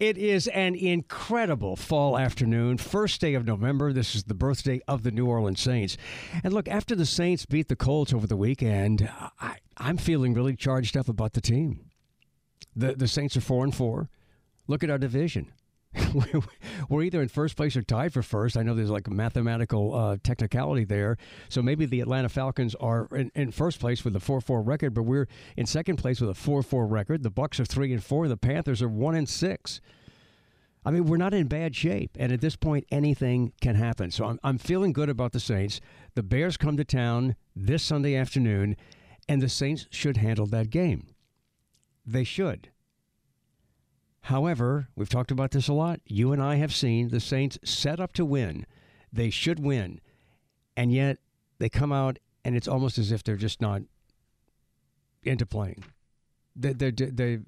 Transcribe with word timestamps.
It 0.00 0.18
is 0.18 0.48
an 0.48 0.74
incredible 0.74 1.76
fall 1.76 2.18
afternoon, 2.18 2.78
first 2.78 3.20
day 3.20 3.34
of 3.34 3.46
November. 3.46 3.92
This 3.92 4.16
is 4.16 4.24
the 4.24 4.34
birthday 4.34 4.80
of 4.88 5.04
the 5.04 5.12
New 5.12 5.26
Orleans 5.26 5.60
Saints. 5.60 5.96
And 6.42 6.52
look, 6.52 6.66
after 6.66 6.96
the 6.96 7.06
Saints 7.06 7.46
beat 7.46 7.68
the 7.68 7.76
Colts 7.76 8.12
over 8.12 8.26
the 8.26 8.36
weekend, 8.36 9.08
I, 9.40 9.58
am 9.78 9.96
feeling 9.98 10.34
really 10.34 10.56
charged 10.56 10.96
up 10.96 11.08
about 11.08 11.34
the 11.34 11.40
team. 11.40 11.90
The, 12.74 12.96
the 12.96 13.06
Saints 13.06 13.36
are 13.36 13.40
4 13.40 13.62
and 13.62 13.74
4. 13.74 14.08
Look 14.66 14.82
at 14.82 14.90
our 14.90 14.98
division. 14.98 15.52
We're 16.88 17.02
either 17.02 17.22
in 17.22 17.28
first 17.28 17.56
place 17.56 17.76
or 17.76 17.82
tied 17.82 18.12
for 18.12 18.22
first. 18.22 18.56
I 18.56 18.62
know 18.62 18.74
there's 18.74 18.90
like 18.90 19.06
a 19.06 19.12
mathematical 19.12 19.94
uh, 19.94 20.16
technicality 20.22 20.84
there. 20.84 21.16
So 21.48 21.62
maybe 21.62 21.86
the 21.86 22.00
Atlanta 22.00 22.28
Falcons 22.28 22.74
are 22.76 23.08
in, 23.12 23.30
in 23.34 23.52
first 23.52 23.80
place 23.80 24.04
with 24.04 24.16
a 24.16 24.20
4-4 24.20 24.66
record, 24.66 24.94
but 24.94 25.02
we're 25.02 25.28
in 25.56 25.66
second 25.66 25.96
place 25.96 26.20
with 26.20 26.30
a 26.30 26.34
4-4 26.34 26.90
record. 26.90 27.22
The 27.22 27.30
Bucs 27.30 27.60
are 27.60 27.64
3 27.64 27.92
and 27.92 28.02
4, 28.02 28.28
the 28.28 28.36
Panthers 28.36 28.82
are 28.82 28.88
1 28.88 29.14
and 29.14 29.28
6. 29.28 29.80
I 30.86 30.90
mean, 30.90 31.06
we're 31.06 31.16
not 31.16 31.32
in 31.32 31.46
bad 31.46 31.74
shape, 31.74 32.10
and 32.18 32.30
at 32.30 32.42
this 32.42 32.56
point, 32.56 32.86
anything 32.90 33.54
can 33.62 33.74
happen. 33.74 34.10
So 34.10 34.26
I'm, 34.26 34.38
I'm 34.44 34.58
feeling 34.58 34.92
good 34.92 35.08
about 35.08 35.32
the 35.32 35.40
Saints. 35.40 35.80
The 36.14 36.22
Bears 36.22 36.58
come 36.58 36.76
to 36.76 36.84
town 36.84 37.36
this 37.56 37.82
Sunday 37.82 38.14
afternoon, 38.14 38.76
and 39.26 39.40
the 39.40 39.48
Saints 39.48 39.86
should 39.90 40.18
handle 40.18 40.46
that 40.46 40.68
game. 40.68 41.06
They 42.04 42.24
should. 42.24 42.68
However, 44.24 44.88
we've 44.96 45.10
talked 45.10 45.30
about 45.30 45.50
this 45.50 45.68
a 45.68 45.74
lot. 45.74 46.00
You 46.06 46.32
and 46.32 46.42
I 46.42 46.54
have 46.54 46.74
seen 46.74 47.08
the 47.08 47.20
Saints 47.20 47.58
set 47.62 48.00
up 48.00 48.14
to 48.14 48.24
win. 48.24 48.64
They 49.12 49.28
should 49.28 49.60
win. 49.60 50.00
And 50.78 50.90
yet 50.90 51.18
they 51.58 51.68
come 51.68 51.92
out 51.92 52.18
and 52.42 52.56
it's 52.56 52.66
almost 52.66 52.96
as 52.96 53.12
if 53.12 53.22
they're 53.22 53.36
just 53.36 53.60
not 53.60 53.82
into 55.24 55.44
playing. 55.44 55.84
They're, 56.56 56.90
they're, 56.90 57.42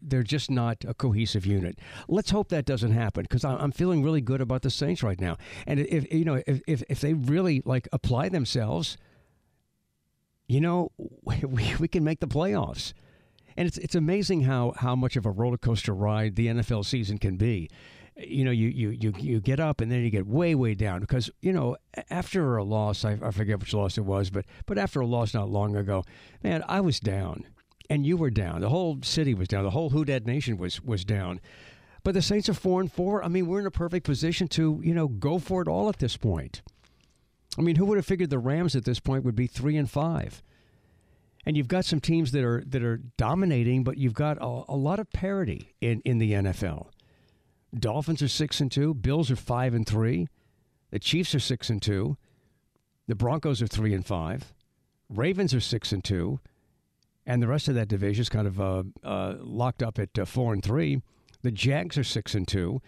they're, 0.00 0.22
just 0.22 0.50
not 0.50 0.82
a 0.88 0.94
cohesive 0.94 1.44
unit. 1.44 1.78
Let's 2.08 2.30
hope 2.30 2.48
that 2.48 2.64
doesn't 2.64 2.92
happen 2.92 3.24
because 3.24 3.44
I'm 3.44 3.72
feeling 3.72 4.02
really 4.02 4.22
good 4.22 4.40
about 4.40 4.62
the 4.62 4.70
Saints 4.70 5.02
right 5.02 5.20
now. 5.20 5.36
And 5.66 5.80
if 5.80 6.10
you 6.10 6.24
know 6.24 6.40
if, 6.46 6.62
if, 6.66 6.82
if 6.88 7.00
they 7.00 7.12
really 7.12 7.62
like 7.66 7.86
apply 7.92 8.30
themselves, 8.30 8.96
you 10.46 10.60
know, 10.62 10.92
we, 11.22 11.74
we 11.78 11.88
can 11.88 12.02
make 12.02 12.20
the 12.20 12.28
playoffs. 12.28 12.94
And 13.56 13.66
it's 13.68 13.78
it's 13.78 13.94
amazing 13.94 14.42
how 14.42 14.72
how 14.76 14.96
much 14.96 15.16
of 15.16 15.26
a 15.26 15.30
roller 15.30 15.56
coaster 15.56 15.94
ride 15.94 16.36
the 16.36 16.48
NFL 16.48 16.84
season 16.84 17.18
can 17.18 17.36
be. 17.36 17.68
You 18.16 18.44
know, 18.44 18.52
you, 18.52 18.68
you, 18.68 18.90
you, 18.90 19.12
you 19.18 19.40
get 19.40 19.58
up 19.58 19.80
and 19.80 19.90
then 19.90 20.04
you 20.04 20.10
get 20.10 20.24
way, 20.24 20.54
way 20.54 20.76
down 20.76 21.00
because, 21.00 21.30
you 21.40 21.52
know, 21.52 21.76
after 22.10 22.56
a 22.56 22.62
loss, 22.62 23.04
I, 23.04 23.18
I 23.20 23.32
forget 23.32 23.58
which 23.58 23.74
loss 23.74 23.98
it 23.98 24.04
was, 24.04 24.30
but 24.30 24.44
but 24.66 24.78
after 24.78 25.00
a 25.00 25.06
loss 25.06 25.34
not 25.34 25.48
long 25.48 25.74
ago, 25.74 26.04
man, 26.40 26.62
I 26.68 26.80
was 26.80 27.00
down 27.00 27.44
and 27.90 28.06
you 28.06 28.16
were 28.16 28.30
down. 28.30 28.60
The 28.60 28.68
whole 28.68 28.98
city 29.02 29.34
was 29.34 29.48
down. 29.48 29.64
The 29.64 29.70
whole 29.70 29.90
Who 29.90 30.04
Nation 30.04 30.58
was 30.58 30.80
was 30.80 31.04
down. 31.04 31.40
But 32.04 32.14
the 32.14 32.22
Saints 32.22 32.48
are 32.48 32.54
four 32.54 32.80
and 32.80 32.92
four. 32.92 33.24
I 33.24 33.28
mean, 33.28 33.46
we're 33.46 33.60
in 33.60 33.66
a 33.66 33.70
perfect 33.70 34.04
position 34.04 34.46
to, 34.48 34.80
you 34.84 34.94
know, 34.94 35.08
go 35.08 35.38
for 35.38 35.62
it 35.62 35.68
all 35.68 35.88
at 35.88 35.98
this 35.98 36.16
point. 36.16 36.62
I 37.58 37.62
mean, 37.62 37.76
who 37.76 37.86
would 37.86 37.96
have 37.96 38.06
figured 38.06 38.30
the 38.30 38.38
Rams 38.38 38.76
at 38.76 38.84
this 38.84 39.00
point 39.00 39.24
would 39.24 39.34
be 39.34 39.46
three 39.46 39.76
and 39.76 39.90
five? 39.90 40.42
And 41.46 41.56
you've 41.56 41.68
got 41.68 41.84
some 41.84 42.00
teams 42.00 42.32
that 42.32 42.44
are 42.44 42.62
that 42.66 42.82
are 42.82 42.98
dominating, 43.16 43.84
but 43.84 43.98
you've 43.98 44.14
got 44.14 44.38
a, 44.38 44.64
a, 44.68 44.76
lot 44.76 44.98
of 44.98 45.10
parity 45.10 45.74
in, 45.80 46.00
in 46.04 46.18
the 46.18 46.32
NFL. 46.32 46.88
Dolphins 47.78 48.22
are 48.22 48.28
six 48.28 48.60
and 48.60 48.70
two, 48.70 48.94
Bills 48.94 49.30
are 49.30 49.36
five 49.36 49.74
and 49.74 49.86
three, 49.86 50.28
the 50.90 50.98
Chiefs 50.98 51.34
are 51.34 51.40
six 51.40 51.68
and 51.70 51.82
two, 51.82 52.16
the 53.06 53.14
Broncos 53.14 53.60
are 53.60 53.66
three 53.66 53.92
and 53.92 54.06
five, 54.06 54.52
Ravens 55.08 55.52
are 55.52 55.60
six 55.60 55.92
and 55.92 56.02
two, 56.02 56.40
and 57.26 57.42
the 57.42 57.48
rest 57.48 57.68
of 57.68 57.74
that 57.74 57.88
division 57.88 58.22
is 58.22 58.28
kind 58.28 58.46
of 58.46 58.60
uh, 58.60 58.82
uh, 59.02 59.34
locked 59.40 59.82
up 59.82 59.98
at 59.98 60.18
uh, 60.18 60.24
four 60.24 60.52
and 60.52 60.62
three. 60.62 61.02
The 61.42 61.50
Jags 61.50 61.98
are 61.98 62.04
six 62.04 62.34
and 62.34 62.46
two, 62.46 62.80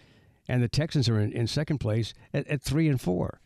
and 0.47 0.63
the 0.63 0.67
Texans 0.67 1.09
are 1.09 1.19
in, 1.19 1.31
in 1.31 1.47
second 1.47 1.79
place 1.79 2.13
at, 2.33 2.47
at 2.47 2.61
three 2.61 2.87
and 2.87 2.99
four. 2.99 3.39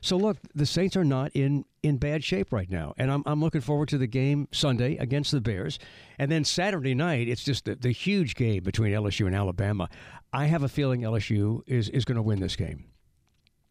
So 0.00 0.16
look, 0.16 0.38
the 0.54 0.66
Saints 0.66 0.96
are 0.96 1.04
not 1.04 1.32
in 1.34 1.64
in 1.82 1.96
bad 1.96 2.22
shape 2.22 2.52
right 2.52 2.70
now, 2.70 2.94
and 2.96 3.10
I'm 3.10 3.22
I'm 3.26 3.40
looking 3.40 3.60
forward 3.60 3.88
to 3.88 3.98
the 3.98 4.06
game 4.06 4.48
Sunday 4.52 4.96
against 4.96 5.32
the 5.32 5.40
Bears, 5.40 5.78
and 6.18 6.30
then 6.30 6.44
Saturday 6.44 6.94
night 6.94 7.28
it's 7.28 7.42
just 7.42 7.64
the, 7.64 7.74
the 7.74 7.90
huge 7.90 8.34
game 8.36 8.62
between 8.62 8.92
LSU 8.92 9.26
and 9.26 9.34
Alabama. 9.34 9.88
I 10.32 10.46
have 10.46 10.62
a 10.62 10.68
feeling 10.68 11.00
LSU 11.00 11.62
is 11.66 11.88
is 11.88 12.04
going 12.04 12.16
to 12.16 12.22
win 12.22 12.40
this 12.40 12.54
game, 12.54 12.84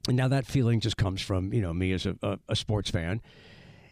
and 0.08 0.18
now 0.18 0.28
that 0.28 0.46
feeling 0.46 0.82
just 0.82 0.98
comes 0.98 1.22
from 1.22 1.54
you 1.54 1.62
know 1.62 1.74
me 1.74 1.94
as 1.94 2.06
a, 2.06 2.16
a, 2.22 2.40
a 2.50 2.56
sports 2.56 2.90
fan. 2.90 3.22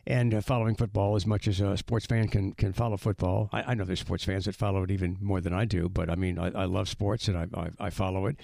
And 0.07 0.35
uh, 0.35 0.41
following 0.41 0.75
football 0.75 1.16
as 1.16 1.25
much 1.25 1.47
as 1.47 1.59
a 1.59 1.75
sports 1.78 2.06
fan 2.06 2.28
can 2.28 2.53
can 2.53 2.73
follow 2.73 2.96
football, 2.96 3.50
I, 3.52 3.72
I, 3.72 3.73
know 3.73 3.85
there's 3.85 4.02
sports 4.02 4.23
fans 4.23 4.46
that 4.46 4.53
follow 4.53 4.84
it 4.84 4.91
even 4.91 5.17
more 5.19 5.41
than 5.41 5.52
I 5.52 5.66
do. 5.66 5.90
But 5.90 6.12
I 6.12 6.16
mean, 6.16 6.38
I, 6.38 6.52
I 6.52 6.66
love 6.66 6.88
sports 6.88 7.28
and 7.28 7.35
I, 7.35 7.47
I, 7.59 7.69
I 7.88 7.90
follow 7.90 8.28
it. 8.28 8.38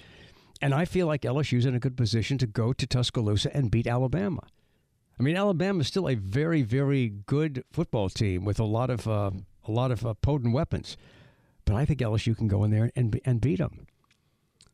And 0.62 0.72
I 0.72 0.84
feel 0.84 1.08
like 1.08 1.22
LSU's 1.22 1.66
in 1.66 1.74
a 1.74 1.80
good 1.80 1.96
position 1.96 2.38
to 2.38 2.46
go 2.46 2.72
to 2.72 2.86
Tuscaloosa 2.86 3.54
and 3.54 3.70
beat 3.70 3.88
Alabama. 3.88 4.46
I 5.18 5.22
mean, 5.24 5.36
Alabama 5.36 5.80
is 5.80 5.88
still 5.88 6.08
a 6.08 6.14
very, 6.14 6.62
very 6.62 7.08
good 7.26 7.64
football 7.72 8.08
team 8.08 8.44
with 8.44 8.60
a 8.60 8.64
lot 8.64 8.88
of 8.88 9.06
uh, 9.08 9.32
a 9.66 9.70
lot 9.70 9.90
of 9.90 10.06
uh, 10.06 10.14
potent 10.14 10.54
weapons, 10.54 10.96
but 11.64 11.74
I 11.74 11.84
think 11.84 12.00
LSU 12.00 12.36
can 12.36 12.48
go 12.48 12.62
in 12.64 12.70
there 12.70 12.90
and 12.94 13.20
and 13.24 13.40
beat 13.40 13.58
them. 13.58 13.86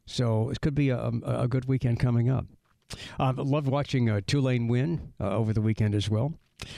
So 0.05 0.51
it 0.51 0.61
could 0.61 0.75
be 0.75 0.91
a, 0.91 1.11
a 1.25 1.49
good 1.49 1.67
weekend 1.67 2.01
coming 2.01 2.31
up. 2.31 2.47
I 3.19 3.31
uh, 3.31 3.33
love 3.37 3.67
watching 3.67 4.09
uh, 4.09 4.21
Tulane 4.27 4.69
win 4.69 5.13
uh, 5.21 5.37
over 5.37 5.53
the 5.53 5.61
weekend 5.61 5.95
as 5.95 6.09
well. 6.09 6.35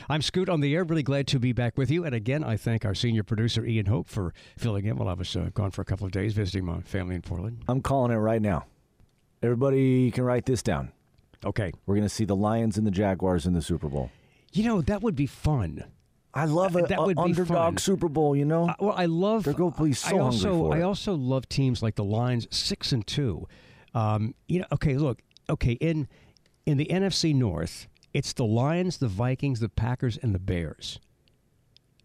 I'm 0.09 0.22
Scoot 0.22 0.48
on 0.48 0.60
the 0.60 0.75
air. 0.75 0.84
Really 0.84 1.03
glad 1.03 1.27
to 1.28 1.38
be 1.38 1.53
back 1.53 1.78
with 1.78 1.91
you. 1.91 2.04
And 2.04 2.15
again, 2.15 2.44
I 2.44 2.56
thank 2.56 2.84
our 2.84 2.94
senior 2.94 3.22
producer, 3.22 3.65
Ian 3.65 3.87
Hope, 3.87 4.09
for 4.09 4.34
filling 4.56 4.84
in 4.84 4.97
while 4.97 5.09
I 5.09 5.15
was 5.15 5.34
uh, 5.37 5.50
gone 5.54 5.71
for 5.71 5.82
a 5.82 5.84
couple 5.84 6.06
of 6.06 6.12
days 6.12 6.34
visiting 6.34 6.65
my 6.65 6.81
family 6.81 7.15
in 7.15 7.22
Portland. 7.22 7.62
I'm 7.69 7.81
calling 7.81 8.12
it 8.12 8.16
right 8.16 8.42
now. 8.42 8.66
Everybody 9.43 10.11
can 10.11 10.25
write 10.25 10.47
this 10.47 10.62
down. 10.62 10.93
Okay. 11.45 11.73
We're 11.87 11.95
going 11.95 12.06
to 12.06 12.15
see 12.15 12.25
the 12.25 12.37
Lions 12.37 12.77
and 12.77 12.87
the 12.87 12.91
Jaguars 12.91 13.47
in 13.47 13.55
the 13.55 13.62
Super 13.62 13.89
Bowl. 13.89 14.11
You 14.53 14.65
know, 14.65 14.83
that 14.83 15.03
would 15.03 15.17
be 15.17 15.27
fun. 15.27 15.84
I 16.33 16.45
love 16.45 16.77
a, 16.77 16.83
that 16.83 17.01
would 17.01 17.19
a 17.19 17.21
underdog 17.21 17.48
fun. 17.48 17.77
Super 17.78 18.09
Bowl. 18.09 18.37
You 18.37 18.45
know, 18.45 18.69
uh, 18.69 18.75
well, 18.78 18.95
I 18.97 19.07
love. 19.07 19.45
They're 19.45 19.54
going 19.54 19.72
to 19.72 19.84
be 19.84 19.92
so 19.92 20.16
I 20.16 20.21
also, 20.21 20.72
I 20.72 20.83
also 20.83 21.15
love 21.15 21.48
teams 21.48 21.83
like 21.83 21.97
the 21.97 22.04
Lions, 22.04 22.47
six 22.51 22.92
and 22.92 23.07
two. 23.07 23.48
Um, 23.95 24.34
you 24.47 24.60
know, 24.60 24.66
okay, 24.72 24.97
look, 24.97 25.22
okay, 25.48 25.72
in 25.72 26.09
in 26.66 26.77
the 26.77 26.87
NFC 26.87 27.34
North, 27.34 27.89
it's 28.13 28.33
the 28.33 28.45
Lions, 28.45 28.98
the 28.98 29.09
Vikings, 29.09 29.59
the 29.60 29.69
Packers, 29.69 30.19
and 30.19 30.34
the 30.34 30.39
Bears. 30.39 31.01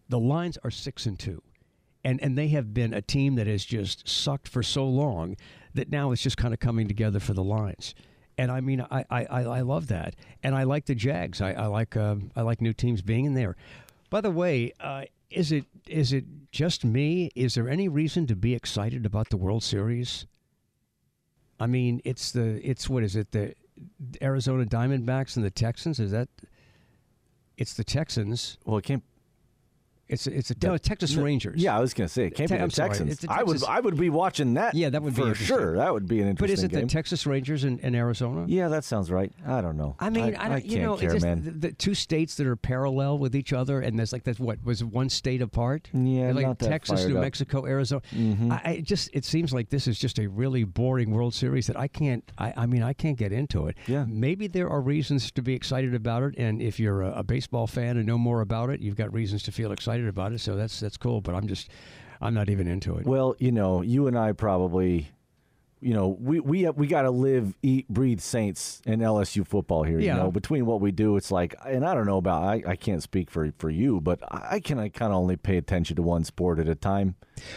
The 0.08 0.18
Lions 0.18 0.58
are 0.64 0.70
six 0.70 1.06
and 1.06 1.18
two, 1.18 1.42
and 2.02 2.20
and 2.20 2.36
they 2.36 2.48
have 2.48 2.74
been 2.74 2.94
a 2.94 3.02
team 3.02 3.36
that 3.36 3.46
has 3.46 3.64
just 3.64 4.08
sucked 4.08 4.48
for 4.48 4.62
so 4.62 4.84
long 4.86 5.36
that 5.76 5.90
now 5.90 6.10
it's 6.10 6.22
just 6.22 6.36
kind 6.36 6.52
of 6.52 6.60
coming 6.60 6.88
together 6.88 7.20
for 7.20 7.32
the 7.32 7.44
Lions. 7.44 7.94
And 8.38 8.50
I 8.50 8.60
mean, 8.60 8.84
I, 8.90 9.04
I, 9.08 9.24
I 9.24 9.60
love 9.62 9.86
that, 9.88 10.14
and 10.42 10.54
I 10.54 10.64
like 10.64 10.84
the 10.84 10.94
Jags. 10.94 11.40
I, 11.40 11.52
I 11.52 11.66
like 11.66 11.96
uh, 11.96 12.16
I 12.34 12.42
like 12.42 12.60
new 12.60 12.74
teams 12.74 13.00
being 13.00 13.24
in 13.24 13.34
there. 13.34 13.56
By 14.10 14.20
the 14.20 14.30
way, 14.30 14.72
uh, 14.78 15.04
is 15.30 15.52
it 15.52 15.64
is 15.88 16.12
it 16.12 16.24
just 16.52 16.84
me? 16.84 17.30
Is 17.34 17.54
there 17.54 17.68
any 17.68 17.88
reason 17.88 18.26
to 18.26 18.36
be 18.36 18.54
excited 18.54 19.06
about 19.06 19.30
the 19.30 19.36
World 19.36 19.62
Series? 19.62 20.26
I 21.58 21.66
mean, 21.66 22.02
it's 22.04 22.32
the 22.32 22.60
it's 22.68 22.90
what 22.90 23.02
is 23.02 23.16
it 23.16 23.32
the 23.32 23.54
Arizona 24.20 24.66
Diamondbacks 24.66 25.36
and 25.36 25.44
the 25.44 25.50
Texans? 25.50 25.98
Is 25.98 26.10
that 26.10 26.28
it's 27.56 27.74
the 27.74 27.84
Texans. 27.84 28.58
Well, 28.64 28.78
it 28.78 28.84
can't. 28.84 29.02
It's 30.08 30.26
it's 30.28 30.50
a 30.52 30.54
no, 30.62 30.78
Texas 30.78 31.16
Rangers. 31.16 31.60
Yeah, 31.60 31.76
I 31.76 31.80
was 31.80 31.92
going 31.92 32.06
to 32.06 32.12
say 32.12 32.26
it 32.26 32.34
can't 32.36 32.48
Te- 32.48 32.54
be 32.54 32.58
the 32.58 32.62
I'm 32.64 32.70
sorry, 32.70 32.90
Texans. 32.90 33.12
it's 33.12 33.24
I 33.28 33.42
would 33.42 33.54
Texas- 33.54 33.68
I 33.68 33.80
would 33.80 33.96
be 33.98 34.08
watching 34.10 34.54
that. 34.54 34.74
Yeah, 34.74 34.90
that 34.90 35.02
would 35.02 35.14
be 35.14 35.20
for 35.22 35.28
interesting. 35.28 35.56
sure. 35.56 35.76
That 35.76 35.92
would 35.92 36.06
be 36.06 36.20
an 36.20 36.28
interesting. 36.28 36.54
but 36.54 36.58
is 36.58 36.62
it 36.64 36.70
game. 36.70 36.82
the 36.82 36.86
Texas 36.86 37.26
Rangers 37.26 37.64
in, 37.64 37.78
in 37.80 37.94
Arizona? 37.96 38.44
yeah, 38.46 38.68
that 38.68 38.84
sounds 38.84 39.10
right. 39.10 39.32
I 39.44 39.60
don't 39.60 39.76
know. 39.76 39.96
I 39.98 40.10
mean, 40.10 40.36
I, 40.36 40.48
don't, 40.48 40.64
you 40.64 40.70
can't 40.78 40.82
know, 40.82 40.96
care, 40.96 41.06
it's 41.06 41.14
just 41.14 41.26
man. 41.26 41.42
The, 41.44 41.50
the 41.68 41.72
two 41.72 41.94
states 41.94 42.36
that 42.36 42.46
are 42.46 42.54
parallel 42.56 43.18
with 43.18 43.34
each 43.34 43.52
other, 43.52 43.80
and 43.80 43.98
there's 43.98 44.12
like 44.12 44.22
that's 44.22 44.38
what 44.38 44.62
was 44.64 44.84
one 44.84 45.08
state 45.08 45.42
apart. 45.42 45.88
Yeah, 45.92 46.30
like 46.32 46.46
not 46.46 46.58
that 46.60 46.68
Texas, 46.68 47.00
fired 47.00 47.10
New 47.10 47.16
up. 47.16 47.22
Mexico, 47.22 47.66
Arizona. 47.66 48.02
Mhm. 48.14 48.52
I, 48.52 48.70
I 48.70 48.80
just 48.80 49.10
it 49.12 49.24
seems 49.24 49.52
like 49.52 49.70
this 49.70 49.88
is 49.88 49.98
just 49.98 50.20
a 50.20 50.28
really 50.28 50.62
boring 50.62 51.10
World 51.10 51.34
Series 51.34 51.66
that 51.66 51.76
I 51.76 51.88
can't. 51.88 52.22
I, 52.38 52.52
I 52.56 52.66
mean, 52.66 52.82
I 52.84 52.92
can't 52.92 53.18
get 53.18 53.32
into 53.32 53.66
it. 53.66 53.76
Yeah. 53.88 54.04
maybe 54.06 54.46
there 54.46 54.68
are 54.70 54.80
reasons 54.80 55.30
to 55.32 55.42
be 55.42 55.54
excited 55.54 55.94
about 55.94 56.22
it, 56.22 56.34
and 56.38 56.62
if 56.62 56.78
you're 56.78 57.02
a, 57.02 57.18
a 57.18 57.22
baseball 57.24 57.66
fan 57.66 57.96
and 57.96 58.06
know 58.06 58.18
more 58.18 58.40
about 58.40 58.70
it, 58.70 58.80
you've 58.80 58.96
got 58.96 59.12
reasons 59.12 59.42
to 59.44 59.52
feel 59.52 59.72
excited 59.72 59.95
about 60.04 60.32
it. 60.32 60.40
So 60.40 60.56
that's 60.56 60.80
that's 60.80 60.96
cool. 60.96 61.20
But 61.20 61.34
I'm 61.34 61.46
just, 61.46 61.70
I'm 62.20 62.34
not 62.34 62.48
even 62.50 62.66
into 62.66 62.96
it. 62.96 63.06
Well, 63.06 63.36
you 63.38 63.52
know, 63.52 63.82
you 63.82 64.06
and 64.06 64.18
I 64.18 64.32
probably, 64.32 65.08
you 65.80 65.94
know, 65.94 66.08
we 66.20 66.40
we 66.40 66.68
we 66.70 66.86
got 66.86 67.02
to 67.02 67.10
live, 67.10 67.54
eat, 67.62 67.88
breathe 67.88 68.20
Saints 68.20 68.82
and 68.86 69.02
LSU 69.02 69.46
football 69.46 69.82
here. 69.82 69.98
Yeah. 69.98 70.14
You 70.14 70.22
know, 70.22 70.30
between 70.30 70.66
what 70.66 70.80
we 70.80 70.92
do, 70.92 71.16
it's 71.16 71.30
like, 71.30 71.54
and 71.64 71.84
I 71.84 71.94
don't 71.94 72.06
know 72.06 72.18
about, 72.18 72.42
I, 72.42 72.62
I 72.66 72.76
can't 72.76 73.02
speak 73.02 73.30
for 73.30 73.52
for 73.58 73.70
you, 73.70 74.00
but 74.00 74.20
I 74.30 74.60
can 74.60 74.78
I 74.78 74.88
kind 74.88 75.12
of 75.12 75.18
only 75.18 75.36
pay 75.36 75.56
attention 75.56 75.96
to 75.96 76.02
one 76.02 76.24
sport 76.24 76.58
at 76.58 76.68
a 76.68 76.74
time, 76.74 77.16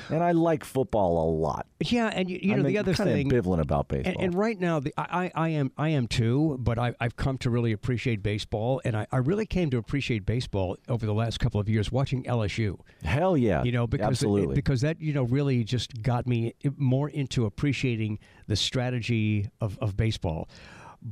and 0.09 0.23
I 0.23 0.31
like 0.31 0.63
football 0.63 1.23
a 1.23 1.29
lot. 1.29 1.67
Yeah, 1.81 2.07
and 2.13 2.29
you, 2.29 2.39
you 2.41 2.49
know 2.55 2.57
I'm 2.57 2.63
the 2.63 2.77
other 2.77 2.93
kind 2.93 3.09
thing. 3.09 3.33
of 3.33 3.45
ambivalent 3.45 3.61
about 3.61 3.87
baseball. 3.87 4.13
And, 4.13 4.21
and 4.21 4.35
right 4.35 4.59
now, 4.59 4.81
the, 4.81 4.93
I, 4.97 5.31
I 5.33 5.49
am 5.49 5.71
I 5.77 5.89
am 5.89 6.07
too, 6.07 6.57
but 6.59 6.77
I, 6.77 6.93
I've 6.99 7.15
come 7.15 7.37
to 7.39 7.49
really 7.49 7.71
appreciate 7.71 8.21
baseball, 8.21 8.81
and 8.83 8.97
I, 8.97 9.07
I 9.11 9.17
really 9.17 9.45
came 9.45 9.69
to 9.69 9.77
appreciate 9.77 10.25
baseball 10.25 10.77
over 10.89 11.05
the 11.05 11.13
last 11.13 11.39
couple 11.39 11.59
of 11.59 11.69
years 11.69 11.89
watching 11.91 12.23
LSU. 12.23 12.77
Hell 13.03 13.37
yeah, 13.37 13.63
You 13.63 13.71
know, 13.71 13.87
because 13.87 14.07
absolutely. 14.07 14.55
because 14.55 14.81
that 14.81 14.99
you 14.99 15.13
know 15.13 15.23
really 15.23 15.63
just 15.63 16.01
got 16.01 16.27
me 16.27 16.53
more 16.75 17.09
into 17.09 17.45
appreciating 17.45 18.19
the 18.47 18.57
strategy 18.57 19.49
of, 19.61 19.77
of 19.79 19.95
baseball. 19.95 20.49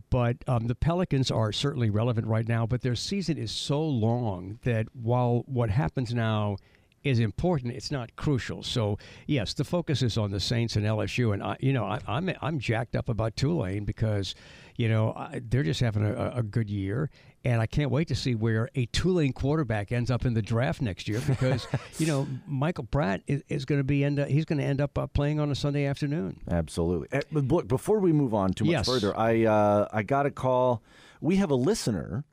But 0.09 0.37
um, 0.47 0.67
the 0.67 0.75
Pelicans 0.75 1.31
are 1.31 1.53
certainly 1.53 1.89
relevant 1.89 2.27
right 2.27 2.45
now, 2.45 2.65
but 2.65 2.81
their 2.81 2.95
season 2.95 3.37
is 3.37 3.51
so 3.51 3.81
long 3.81 4.59
that 4.63 4.87
while 4.93 5.43
what 5.45 5.69
happens 5.69 6.13
now 6.13 6.57
is 7.03 7.19
important, 7.19 7.73
it's 7.73 7.91
not 7.91 8.15
crucial. 8.15 8.63
So 8.63 8.97
yes, 9.27 9.53
the 9.53 9.63
focus 9.63 10.01
is 10.01 10.17
on 10.17 10.31
the 10.31 10.39
Saints 10.39 10.75
and 10.75 10.85
LSU, 10.85 11.33
and 11.33 11.41
I, 11.43 11.55
you 11.59 11.73
know 11.73 11.85
I, 11.85 11.99
I'm 12.07 12.29
I'm 12.41 12.59
jacked 12.59 12.95
up 12.95 13.07
about 13.09 13.35
Tulane 13.35 13.85
because 13.85 14.35
you 14.75 14.89
know 14.89 15.13
I, 15.15 15.41
they're 15.47 15.63
just 15.63 15.79
having 15.79 16.03
a, 16.03 16.31
a 16.35 16.43
good 16.43 16.69
year, 16.69 17.09
and 17.45 17.61
I 17.61 17.65
can't 17.65 17.91
wait 17.91 18.07
to 18.09 18.15
see 18.15 18.35
where 18.35 18.69
a 18.75 18.87
Tulane 18.87 19.31
quarterback 19.33 19.91
ends 19.91 20.11
up 20.11 20.25
in 20.25 20.33
the 20.33 20.41
draft 20.41 20.81
next 20.81 21.07
year 21.07 21.21
because 21.25 21.65
you 21.97 22.07
know 22.07 22.27
Michael 22.45 22.83
Pratt 22.85 23.21
is, 23.27 23.41
is 23.47 23.63
going 23.65 23.79
to 23.79 23.85
be 23.85 24.03
end 24.03 24.19
up, 24.19 24.27
he's 24.27 24.45
going 24.45 24.59
to 24.59 24.65
end 24.65 24.81
up 24.81 24.97
uh, 24.97 25.07
playing 25.07 25.39
on 25.39 25.49
a 25.51 25.55
Sunday 25.55 25.85
afternoon. 25.85 26.39
Absolutely. 26.49 27.07
Eh, 27.11 27.21
But 27.31 27.45
look, 27.45 27.67
before 27.67 27.99
we 27.99 28.11
move 28.11 28.33
on 28.33 28.51
too 28.53 28.65
much 28.65 28.71
Yes. 28.71 28.85
further, 28.87 29.17
I 29.17 29.45
uh, 29.45 29.87
I 29.93 30.03
got 30.03 30.25
a 30.25 30.31
call. 30.31 30.81
We 31.21 31.37
have 31.37 31.51
a 31.51 31.55
listener 31.55 32.25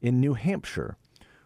in 0.00 0.20
New 0.20 0.34
Hampshire 0.34 0.96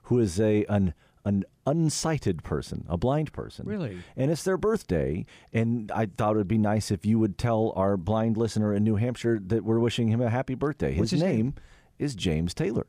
who 0.02 0.20
is 0.20 0.38
a 0.40 0.64
an 0.66 0.94
an 1.26 1.44
unsighted 1.66 2.44
person, 2.44 2.86
a 2.88 2.96
blind 2.96 3.32
person. 3.32 3.66
Really? 3.66 3.98
And 4.16 4.30
it's 4.30 4.44
their 4.44 4.56
birthday, 4.56 5.26
and 5.52 5.90
I 5.90 6.06
thought 6.06 6.36
it 6.36 6.38
would 6.38 6.48
be 6.48 6.56
nice 6.56 6.92
if 6.92 7.04
you 7.04 7.18
would 7.18 7.36
tell 7.36 7.72
our 7.74 7.96
blind 7.96 8.36
listener 8.36 8.72
in 8.72 8.84
New 8.84 8.94
Hampshire 8.94 9.40
that 9.46 9.64
we're 9.64 9.80
wishing 9.80 10.06
him 10.06 10.20
a 10.20 10.30
happy 10.30 10.54
birthday. 10.54 10.92
His, 10.92 11.10
his 11.10 11.20
name? 11.20 11.54
is 11.98 12.14
James 12.14 12.54
Taylor. 12.54 12.86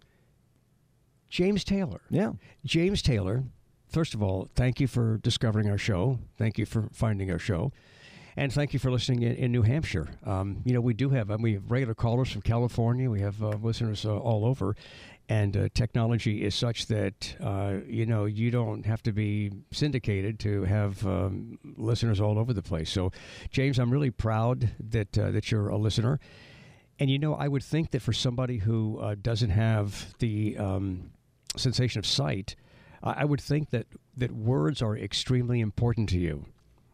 James 1.30 1.64
Taylor. 1.64 2.02
Yeah. 2.10 2.34
James 2.64 3.02
Taylor, 3.02 3.44
first 3.90 4.14
of 4.14 4.22
all, 4.22 4.48
thank 4.56 4.80
you 4.80 4.88
for 4.88 5.18
discovering 5.18 5.70
our 5.70 5.78
show. 5.78 6.20
Thank 6.38 6.58
you 6.58 6.66
for 6.66 6.90
finding 6.94 7.32
our 7.32 7.40
show. 7.40 7.72
And 8.36 8.54
thank 8.54 8.72
you 8.72 8.78
for 8.78 8.92
listening 8.92 9.24
in, 9.24 9.36
in 9.36 9.52
New 9.52 9.64
Hampshire. 9.64 10.08
Um, 10.24 10.62
you 10.64 10.74
know, 10.74 10.80
we 10.80 10.94
do 10.94 11.10
have, 11.10 11.32
um, 11.32 11.42
we 11.42 11.54
have 11.54 11.72
regular 11.72 11.96
callers 11.96 12.32
from 12.32 12.44
California. 12.44 13.10
We 13.10 13.22
have 13.22 13.42
uh, 13.42 13.50
listeners 13.64 14.06
uh, 14.06 14.16
all 14.16 14.46
over. 14.46 14.76
And 15.30 15.58
uh, 15.58 15.70
technology 15.74 16.44
is 16.44 16.56
such 16.56 16.86
that, 16.88 17.36
uh, 17.44 17.80
you 17.86 18.06
know, 18.06 18.26
you 18.26 18.50
don't 18.50 18.86
have 18.86 19.04
to 19.04 19.12
be 19.12 19.52
syndicated 19.72 20.40
to 20.40 20.64
have 20.64 21.06
um, 21.06 21.60
listeners 21.76 22.22
all 22.22 22.40
over 22.40 22.54
the 22.54 22.62
place. 22.62 22.90
So, 22.90 23.12
James, 23.52 23.78
I'm 23.78 23.92
really 23.92 24.12
proud 24.12 24.70
that, 24.80 25.18
uh, 25.18 25.32
that 25.32 25.52
you're 25.52 25.68
a 25.68 25.78
listener. 25.78 26.20
And, 26.98 27.10
you 27.10 27.20
know, 27.20 27.36
I 27.36 27.50
would 27.50 27.64
think 27.64 27.92
that 27.92 28.02
for 28.02 28.14
somebody 28.14 28.60
who 28.60 29.00
uh, 29.00 29.16
doesn't 29.22 29.50
have 29.50 30.14
the 30.20 30.58
um, 30.58 31.12
sensation 31.58 32.00
of 32.00 32.06
sight, 32.06 32.56
I 33.04 33.22
I 33.22 33.26
would 33.26 33.42
think 33.42 33.70
that, 33.72 33.88
that 34.16 34.32
words 34.32 34.82
are 34.82 34.98
extremely 34.98 35.60
important 35.60 36.10
to 36.10 36.18
you 36.18 36.46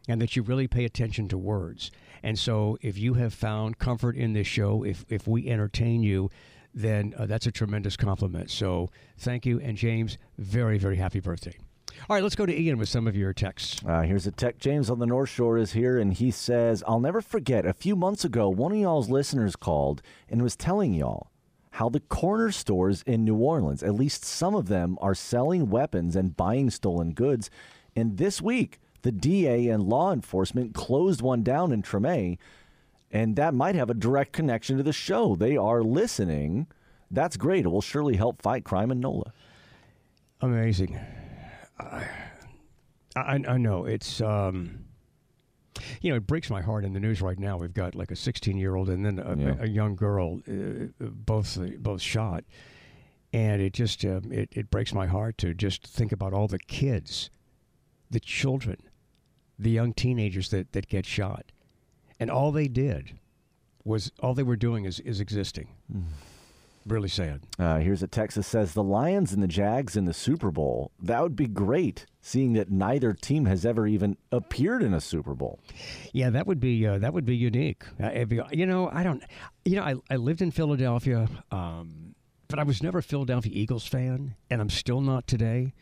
and 0.07 0.21
that 0.21 0.35
you 0.35 0.43
really 0.43 0.67
pay 0.67 0.85
attention 0.85 1.27
to 1.29 1.37
words. 1.37 1.91
And 2.21 2.37
so 2.37 2.77
if 2.81 2.97
you 2.97 3.13
have 3.15 3.33
found 3.33 3.77
comfort 3.77 4.15
in 4.15 4.33
this 4.33 4.47
show, 4.47 4.83
if, 4.83 5.05
if 5.09 5.27
we 5.27 5.47
entertain 5.47 6.03
you, 6.03 6.29
then 6.73 7.13
uh, 7.17 7.25
that's 7.25 7.47
a 7.47 7.51
tremendous 7.51 7.95
compliment. 7.95 8.49
So 8.49 8.89
thank 9.17 9.45
you. 9.45 9.59
And 9.59 9.77
James, 9.77 10.17
very, 10.37 10.77
very 10.77 10.97
happy 10.97 11.19
birthday. 11.19 11.55
All 12.09 12.15
right, 12.15 12.23
let's 12.23 12.35
go 12.35 12.45
to 12.45 12.59
Ian 12.59 12.79
with 12.79 12.89
some 12.89 13.07
of 13.07 13.15
your 13.15 13.33
texts. 13.33 13.81
Uh, 13.87 14.01
here's 14.01 14.25
a 14.25 14.31
tech. 14.31 14.57
James 14.57 14.89
on 14.89 14.99
the 14.99 15.05
North 15.05 15.29
Shore 15.29 15.57
is 15.57 15.73
here, 15.73 15.99
and 15.99 16.13
he 16.13 16.31
says, 16.31 16.83
I'll 16.87 16.99
never 16.99 17.21
forget 17.21 17.65
a 17.65 17.73
few 17.73 17.95
months 17.95 18.25
ago, 18.25 18.49
one 18.49 18.71
of 18.71 18.77
y'all's 18.77 19.09
listeners 19.09 19.55
called 19.55 20.01
and 20.27 20.41
was 20.41 20.55
telling 20.55 20.93
y'all 20.93 21.29
how 21.71 21.89
the 21.89 21.99
corner 22.01 22.51
stores 22.51 23.03
in 23.07 23.23
New 23.23 23.35
Orleans, 23.35 23.83
at 23.83 23.95
least 23.95 24.25
some 24.25 24.53
of 24.53 24.67
them, 24.67 24.97
are 25.01 25.15
selling 25.15 25.69
weapons 25.69 26.15
and 26.15 26.35
buying 26.35 26.69
stolen 26.69 27.13
goods. 27.13 27.49
And 27.95 28.17
this 28.17 28.41
week, 28.41 28.79
the 29.03 29.11
DA 29.11 29.69
and 29.69 29.83
law 29.83 30.11
enforcement 30.11 30.73
closed 30.73 31.21
one 31.21 31.41
down 31.41 31.71
in 31.71 31.81
Treme, 31.81 32.37
and 33.13 33.35
that 33.37 33.53
might 33.53 33.75
have 33.75 33.89
a 33.89 33.93
direct 33.93 34.33
connection 34.33 34.75
to 34.77 34.83
the 34.83 34.91
show. 34.91 35.35
They 35.35 35.55
are 35.55 35.81
listening. 35.83 36.67
That's 37.11 37.37
great. 37.37 37.63
It 37.63 37.69
will 37.69 37.79
surely 37.81 38.15
help 38.17 38.41
fight 38.41 38.63
crime 38.65 38.91
in 38.91 38.99
NOLA. 38.99 39.31
Amazing. 40.41 40.99
I, 41.79 42.05
I, 43.15 43.39
I 43.47 43.57
know 43.57 43.85
it's 43.85 44.19
um, 44.21 44.85
you 46.01 46.09
know 46.11 46.17
it 46.17 46.27
breaks 46.27 46.49
my 46.49 46.61
heart 46.61 46.83
in 46.85 46.93
the 46.93 46.99
news 46.99 47.21
right 47.21 47.37
now. 47.39 47.57
We've 47.57 47.73
got 47.73 47.95
like 47.95 48.11
a 48.11 48.15
16 48.15 48.57
year 48.57 48.75
old 48.75 48.89
and 48.89 49.05
then 49.05 49.19
a, 49.19 49.35
Yeah. 49.37 49.55
a 49.59 49.67
young 49.67 49.95
girl, 49.95 50.41
uh, 50.47 50.87
both 50.99 51.57
both 51.79 52.01
shot, 52.01 52.43
and 53.31 53.61
it 53.61 53.73
just 53.73 54.03
um, 54.05 54.31
it 54.31 54.49
it 54.51 54.69
breaks 54.69 54.93
my 54.93 55.05
heart 55.07 55.37
to 55.39 55.53
just 55.53 55.85
think 55.87 56.11
about 56.11 56.33
all 56.33 56.47
the 56.47 56.59
kids, 56.59 57.29
the 58.09 58.19
children, 58.19 58.77
the 59.57 59.69
young 59.69 59.93
teenagers 59.93 60.49
that 60.49 60.73
that 60.73 60.87
get 60.89 61.05
shot, 61.05 61.51
and 62.19 62.29
all 62.29 62.51
they 62.51 62.67
did 62.67 63.17
was 63.83 64.11
all 64.19 64.33
they 64.33 64.43
were 64.43 64.55
doing 64.55 64.85
is 64.85 64.99
is 65.01 65.19
existing. 65.19 65.67
Really 66.85 67.07
sad. 67.07 67.43
Uh, 67.57 67.79
here's 67.79 68.03
a 68.03 68.07
text 68.07 68.35
that 68.35 68.43
says 68.43 68.73
the 68.73 68.83
Lions 68.83 69.31
and 69.31 69.41
the 69.41 69.47
Jags 69.47 69.95
in 69.95 70.03
the 70.03 70.13
Super 70.13 70.51
Bowl. 70.51 70.91
That 71.01 71.21
would 71.21 71.35
be 71.35 71.47
great, 71.47 72.05
seeing 72.19 72.53
that 72.53 72.69
neither 72.69 73.13
team 73.13 73.45
has 73.45 73.65
ever 73.65 73.87
even 73.87 74.17
appeared 74.33 74.83
in 74.83 74.93
a 74.93 74.99
Super 74.99 75.33
Bowl. 75.33 75.61
Yeah, 76.11 76.29
that 76.31 76.45
would 76.45 76.59
be 76.59 76.85
uh, 76.85 76.97
that 76.97 77.13
would 77.13 77.25
be 77.25 77.37
unique. 77.37 77.83
Uh, 78.01 78.25
be- 78.25 78.41
you 78.51 78.65
know, 78.65 78.89
I 78.91 79.03
don't. 79.03 79.23
You 79.63 79.77
know, 79.77 79.83
I, 79.83 79.95
I 80.09 80.17
lived 80.17 80.41
in 80.41 80.51
Philadelphia, 80.51 81.29
um, 81.51 82.15
but 82.49 82.59
I 82.59 82.63
was 82.63 82.83
never 82.83 82.97
a 82.97 83.03
Philadelphia 83.03 83.51
Eagles 83.55 83.87
fan, 83.87 84.35
and 84.49 84.59
I'm 84.59 84.69
still 84.69 84.99
not 84.99 85.25
today. 85.25 85.73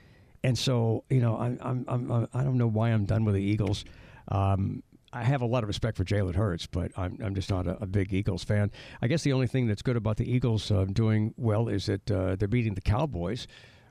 And 0.43 0.57
so, 0.57 1.03
you 1.09 1.19
know, 1.19 1.37
I'm, 1.37 1.57
I'm, 1.61 1.85
I'm 1.87 2.27
I 2.33 2.43
don't 2.43 2.57
know 2.57 2.67
why 2.67 2.89
I'm 2.89 3.05
done 3.05 3.25
with 3.25 3.35
the 3.35 3.41
Eagles. 3.41 3.85
Um, 4.27 4.83
I 5.13 5.23
have 5.23 5.41
a 5.41 5.45
lot 5.45 5.63
of 5.63 5.67
respect 5.67 5.97
for 5.97 6.03
Jalen 6.03 6.35
Hurts, 6.35 6.67
but 6.67 6.91
I'm, 6.97 7.17
I'm 7.23 7.35
just 7.35 7.49
not 7.49 7.67
a, 7.67 7.83
a 7.83 7.85
big 7.85 8.13
Eagles 8.13 8.43
fan. 8.43 8.71
I 9.01 9.07
guess 9.07 9.23
the 9.23 9.33
only 9.33 9.47
thing 9.47 9.67
that's 9.67 9.81
good 9.81 9.97
about 9.97 10.17
the 10.17 10.31
Eagles 10.31 10.71
uh, 10.71 10.85
doing 10.91 11.33
well 11.37 11.67
is 11.67 11.87
that 11.87 12.09
uh, 12.09 12.35
they're 12.35 12.47
beating 12.47 12.75
the 12.75 12.81
Cowboys, 12.81 13.47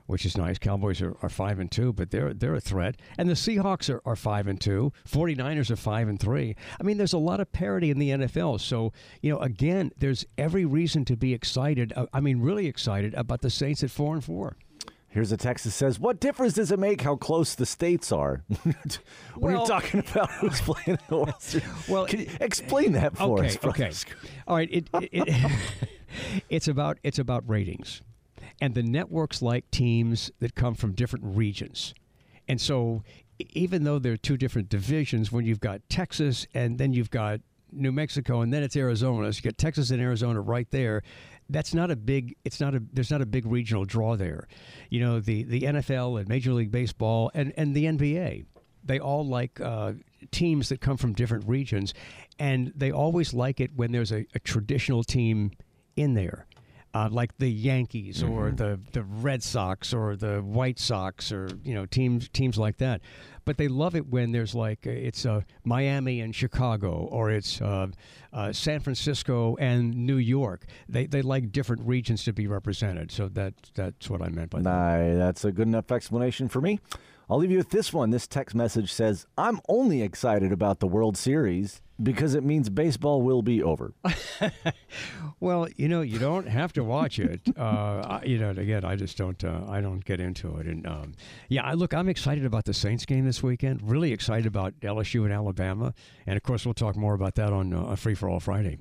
which 0.07 0.25
is 0.25 0.35
nice. 0.37 0.57
Cowboys 0.57 1.01
are, 1.01 1.15
are 1.21 1.29
five 1.29 1.59
and 1.59 1.71
two, 1.71 1.93
but 1.93 2.11
they're 2.11 2.33
they're 2.33 2.55
a 2.55 2.59
threat. 2.59 2.95
And 3.17 3.29
the 3.29 3.33
Seahawks 3.33 3.89
are, 3.89 4.01
are 4.03 4.15
five 4.15 4.47
and 4.47 4.59
two. 4.59 4.91
49ers 5.09 5.69
are 5.69 5.75
five 5.75 6.07
and 6.07 6.19
three. 6.19 6.55
I 6.79 6.83
mean, 6.83 6.97
there's 6.97 7.13
a 7.13 7.19
lot 7.19 7.39
of 7.39 7.51
parity 7.51 7.91
in 7.91 7.99
the 7.99 8.09
NFL. 8.09 8.59
So, 8.59 8.91
you 9.21 9.31
know, 9.31 9.39
again, 9.39 9.91
there's 9.97 10.25
every 10.37 10.65
reason 10.65 11.05
to 11.05 11.15
be 11.15 11.33
excited. 11.33 11.93
uh, 11.95 12.07
I 12.13 12.19
mean, 12.19 12.41
really 12.41 12.67
excited 12.67 13.13
about 13.13 13.41
the 13.41 13.49
Saints 13.49 13.83
at 13.83 13.91
four 13.91 14.13
and 14.13 14.23
four. 14.23 14.57
Here's 15.11 15.31
a 15.33 15.37
text 15.37 15.65
that 15.65 15.71
says, 15.71 15.99
"What 15.99 16.19
difference 16.21 16.53
does 16.53 16.71
it 16.71 16.79
make 16.79 17.01
how 17.01 17.17
close 17.17 17.53
the 17.53 17.65
states 17.65 18.11
are?" 18.13 18.43
when 18.63 18.75
Well- 19.35 19.51
you're 19.57 19.65
talking 19.67 19.99
about 19.99 20.31
who's 20.39 20.61
playing 20.61 20.83
in 20.87 20.97
the 21.09 21.33
Series. 21.39 21.67
Well, 21.89 22.05
Can 22.05 22.21
you 22.21 22.29
explain 22.39 22.93
that 22.93 23.17
for 23.17 23.39
okay, 23.39 23.47
us. 23.47 23.57
okay. 23.63 23.91
All 24.47 24.55
right, 24.55 24.69
it, 24.71 24.87
it, 24.93 25.09
it 25.11 25.51
it's 26.49 26.67
about 26.67 26.97
it's 27.03 27.19
about 27.19 27.47
ratings, 27.49 28.01
and 28.61 28.73
the 28.73 28.83
networks 28.83 29.41
like 29.41 29.69
teams 29.69 30.31
that 30.39 30.55
come 30.55 30.75
from 30.75 30.93
different 30.93 31.25
regions, 31.35 31.93
and 32.47 32.59
so 32.61 33.03
even 33.53 33.83
though 33.83 33.99
they're 33.99 34.17
two 34.17 34.37
different 34.37 34.69
divisions, 34.69 35.31
when 35.31 35.45
you've 35.45 35.59
got 35.59 35.81
Texas 35.89 36.45
and 36.53 36.77
then 36.77 36.93
you've 36.93 37.09
got 37.09 37.41
New 37.71 37.91
Mexico 37.91 38.41
and 38.41 38.53
then 38.53 38.61
it's 38.63 38.75
Arizona, 38.75 39.33
so 39.33 39.37
you 39.37 39.41
got 39.43 39.57
Texas 39.57 39.89
and 39.89 39.99
Arizona 40.01 40.39
right 40.39 40.69
there. 40.71 41.01
That's 41.51 41.73
not 41.73 41.91
a 41.91 41.95
big 41.95 42.35
it's 42.43 42.59
not 42.59 42.73
a 42.73 42.81
there's 42.93 43.11
not 43.11 43.21
a 43.21 43.25
big 43.25 43.45
regional 43.45 43.85
draw 43.85 44.15
there. 44.15 44.47
You 44.89 45.01
know 45.01 45.19
the 45.19 45.43
the 45.43 45.61
nfl 45.61 46.19
and 46.19 46.27
major 46.27 46.53
league 46.53 46.71
baseball 46.71 47.31
and 47.33 47.53
and 47.57 47.75
the 47.75 47.85
nba 47.85 48.45
they 48.83 48.99
all 48.99 49.25
like 49.25 49.61
uh, 49.61 49.93
teams 50.31 50.69
that 50.69 50.81
come 50.81 50.97
from 50.97 51.13
different 51.13 51.47
regions 51.47 51.93
and 52.39 52.73
they 52.75 52.91
always 52.91 53.33
like 53.33 53.59
it 53.59 53.71
when 53.75 53.91
there's 53.91 54.11
a, 54.11 54.25
a 54.33 54.39
traditional 54.39 55.03
team 55.03 55.51
in 55.95 56.13
there 56.15 56.47
uh, 56.93 57.09
like 57.11 57.37
the 57.37 57.49
Yankees 57.49 58.21
or 58.23 58.47
Mm-hmm. 58.51 58.55
the, 58.57 58.79
the 58.91 59.03
Red 59.03 59.43
Sox 59.43 59.93
or 59.93 60.15
the 60.15 60.39
White 60.41 60.79
Sox 60.79 61.31
or 61.31 61.47
you 61.63 61.73
know 61.73 61.85
teams 61.85 62.27
teams 62.29 62.57
like 62.57 62.77
that. 62.77 63.01
But 63.43 63.57
they 63.57 63.67
love 63.67 63.95
it 63.95 64.07
when 64.07 64.31
there's 64.31 64.53
like 64.53 64.85
uh, 64.85 64.91
it's 64.91 65.25
uh, 65.25 65.41
Miami 65.63 66.21
and 66.21 66.35
Chicago 66.35 67.07
or 67.11 67.31
it's 67.31 67.61
uh, 67.61 67.87
uh, 68.33 68.51
San 68.53 68.79
Francisco 68.81 69.55
and 69.59 69.93
New 69.95 70.17
York. 70.17 70.65
They 70.89 71.05
they 71.07 71.21
like 71.21 71.51
different 71.51 71.87
regions 71.87 72.23
to 72.25 72.33
be 72.33 72.47
represented. 72.47 73.11
So 73.11 73.27
that 73.29 73.53
that's 73.73 74.09
what 74.09 74.21
I 74.21 74.29
meant 74.29 74.49
by 74.51 74.59
that. 74.59 74.63
Nah, 74.63 75.17
that's 75.17 75.45
a 75.45 75.51
good 75.51 75.67
enough 75.67 75.91
explanation 75.91 76.49
for 76.49 76.61
me. 76.61 76.79
I'll 77.29 77.37
leave 77.37 77.51
you 77.51 77.57
with 77.57 77.69
this 77.69 77.93
one. 77.93 78.09
This 78.09 78.27
text 78.27 78.53
message 78.53 78.91
says, 78.91 79.25
I'm 79.37 79.61
only 79.69 80.01
excited 80.01 80.51
about 80.51 80.81
the 80.81 80.87
World 80.87 81.15
Series 81.15 81.81
because 82.03 82.35
it 82.35 82.43
means 82.43 82.69
baseball 82.69 83.21
will 83.21 83.41
be 83.41 83.61
over. 83.63 83.93
Well, 85.39 85.67
you 85.75 85.87
know, 85.87 86.01
you 86.01 86.19
don't 86.19 86.47
have 86.47 86.71
to 86.73 86.83
watch 86.83 87.17
it. 87.17 87.41
Uh, 87.57 88.19
I- 88.21 88.25
you 88.25 88.37
know, 88.37 88.51
again, 88.51 88.83
I 88.85 88.95
just 88.95 89.17
don't. 89.17 89.43
Uh, 89.43 89.61
I 89.67 89.81
don't 89.81 90.03
get 90.05 90.19
into 90.19 90.57
it. 90.57 90.67
And 90.67 90.85
um, 90.87 91.13
yeah, 91.49 91.63
I, 91.63 91.73
look, 91.73 91.93
I'm 91.93 92.09
excited 92.09 92.45
about 92.45 92.65
the 92.65 92.73
Saints 92.73 93.05
game 93.05 93.25
this 93.25 93.41
weekend. 93.43 93.81
Really 93.83 94.11
excited 94.11 94.45
about 94.45 94.79
LSU 94.81 95.23
and 95.23 95.33
Alabama. 95.33 95.93
And 96.27 96.37
of 96.37 96.43
course, 96.43 96.65
we'll 96.65 96.73
talk 96.73 96.95
more 96.95 97.13
about 97.13 97.35
that 97.35 97.51
on 97.53 97.73
uh, 97.73 97.95
Free 97.95 98.15
for 98.15 98.29
All 98.29 98.39
Friday. 98.39 98.77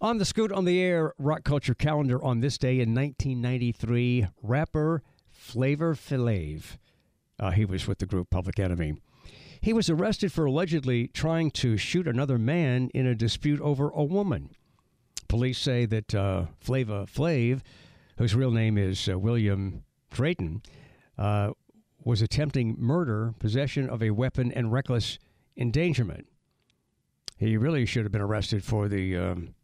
On 0.00 0.18
the 0.18 0.24
Scoot 0.24 0.50
on 0.52 0.64
the 0.64 0.80
Air 0.80 1.14
Rock 1.18 1.44
Culture 1.44 1.74
calendar 1.74 2.22
on 2.22 2.40
this 2.40 2.58
day 2.58 2.74
in 2.80 2.94
1993, 2.94 4.26
rapper 4.42 5.02
Flavor 5.28 5.94
Flav. 5.94 6.76
Uh, 7.38 7.50
he 7.50 7.64
was 7.64 7.86
with 7.86 7.98
the 7.98 8.06
group 8.06 8.30
Public 8.30 8.58
Enemy. 8.58 8.94
He 9.66 9.72
was 9.72 9.90
arrested 9.90 10.30
for 10.32 10.44
allegedly 10.44 11.08
trying 11.08 11.50
to 11.50 11.76
shoot 11.76 12.06
another 12.06 12.38
man 12.38 12.88
in 12.94 13.04
a 13.04 13.16
dispute 13.16 13.60
over 13.60 13.88
a 13.88 14.04
woman. 14.04 14.50
Police 15.26 15.58
say 15.58 15.86
that 15.86 16.14
uh, 16.14 16.44
Flavor 16.60 17.04
Flav, 17.06 17.62
whose 18.16 18.32
real 18.32 18.52
name 18.52 18.78
is 18.78 19.08
uh, 19.08 19.18
William 19.18 19.82
Drayton, 20.12 20.62
uh, 21.18 21.50
was 22.04 22.22
attempting 22.22 22.76
murder, 22.78 23.34
possession 23.40 23.90
of 23.90 24.04
a 24.04 24.10
weapon, 24.12 24.52
and 24.52 24.70
reckless 24.70 25.18
endangerment. 25.56 26.28
He 27.36 27.56
really 27.56 27.86
should 27.86 28.04
have 28.04 28.12
been 28.12 28.20
arrested 28.20 28.62
for 28.62 28.86
the 28.86 29.16
um, 29.16 29.56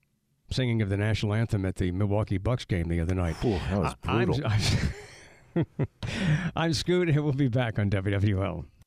singing 0.51 0.83
of 0.83 0.89
the 0.89 0.97
national 0.97 1.33
anthem 1.33 1.65
at 1.65 1.77
the 1.77 1.93
Milwaukee 1.93 2.39
Bucks 2.39 2.65
game 2.65 2.89
the 2.89 2.99
other 2.99 3.15
night. 3.15 3.37
Ooh, 3.45 3.53
that 3.71 3.79
was 3.79 3.95
I- 4.03 4.11
I'm- 4.11 4.27
brutal. 4.27 4.51
I'm, 5.55 5.67
I'm 6.57 6.73
Scoot, 6.73 7.09
and 7.09 7.23
we'll 7.23 7.35
be 7.35 7.47
back 7.47 7.79
on 7.79 7.89
WWL. 7.89 8.65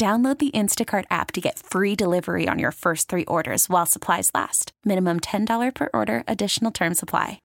Download 0.00 0.38
the 0.38 0.50
Instacart 0.52 1.04
app 1.10 1.30
to 1.32 1.42
get 1.42 1.58
free 1.58 1.94
delivery 1.94 2.48
on 2.48 2.58
your 2.58 2.72
first 2.72 3.10
three 3.10 3.26
orders 3.26 3.68
while 3.68 3.84
supplies 3.84 4.30
last. 4.32 4.72
Minimum 4.82 5.20
$10 5.20 5.74
per 5.74 5.90
order, 5.92 6.24
additional 6.26 6.70
term 6.70 6.94
supply. 6.94 7.42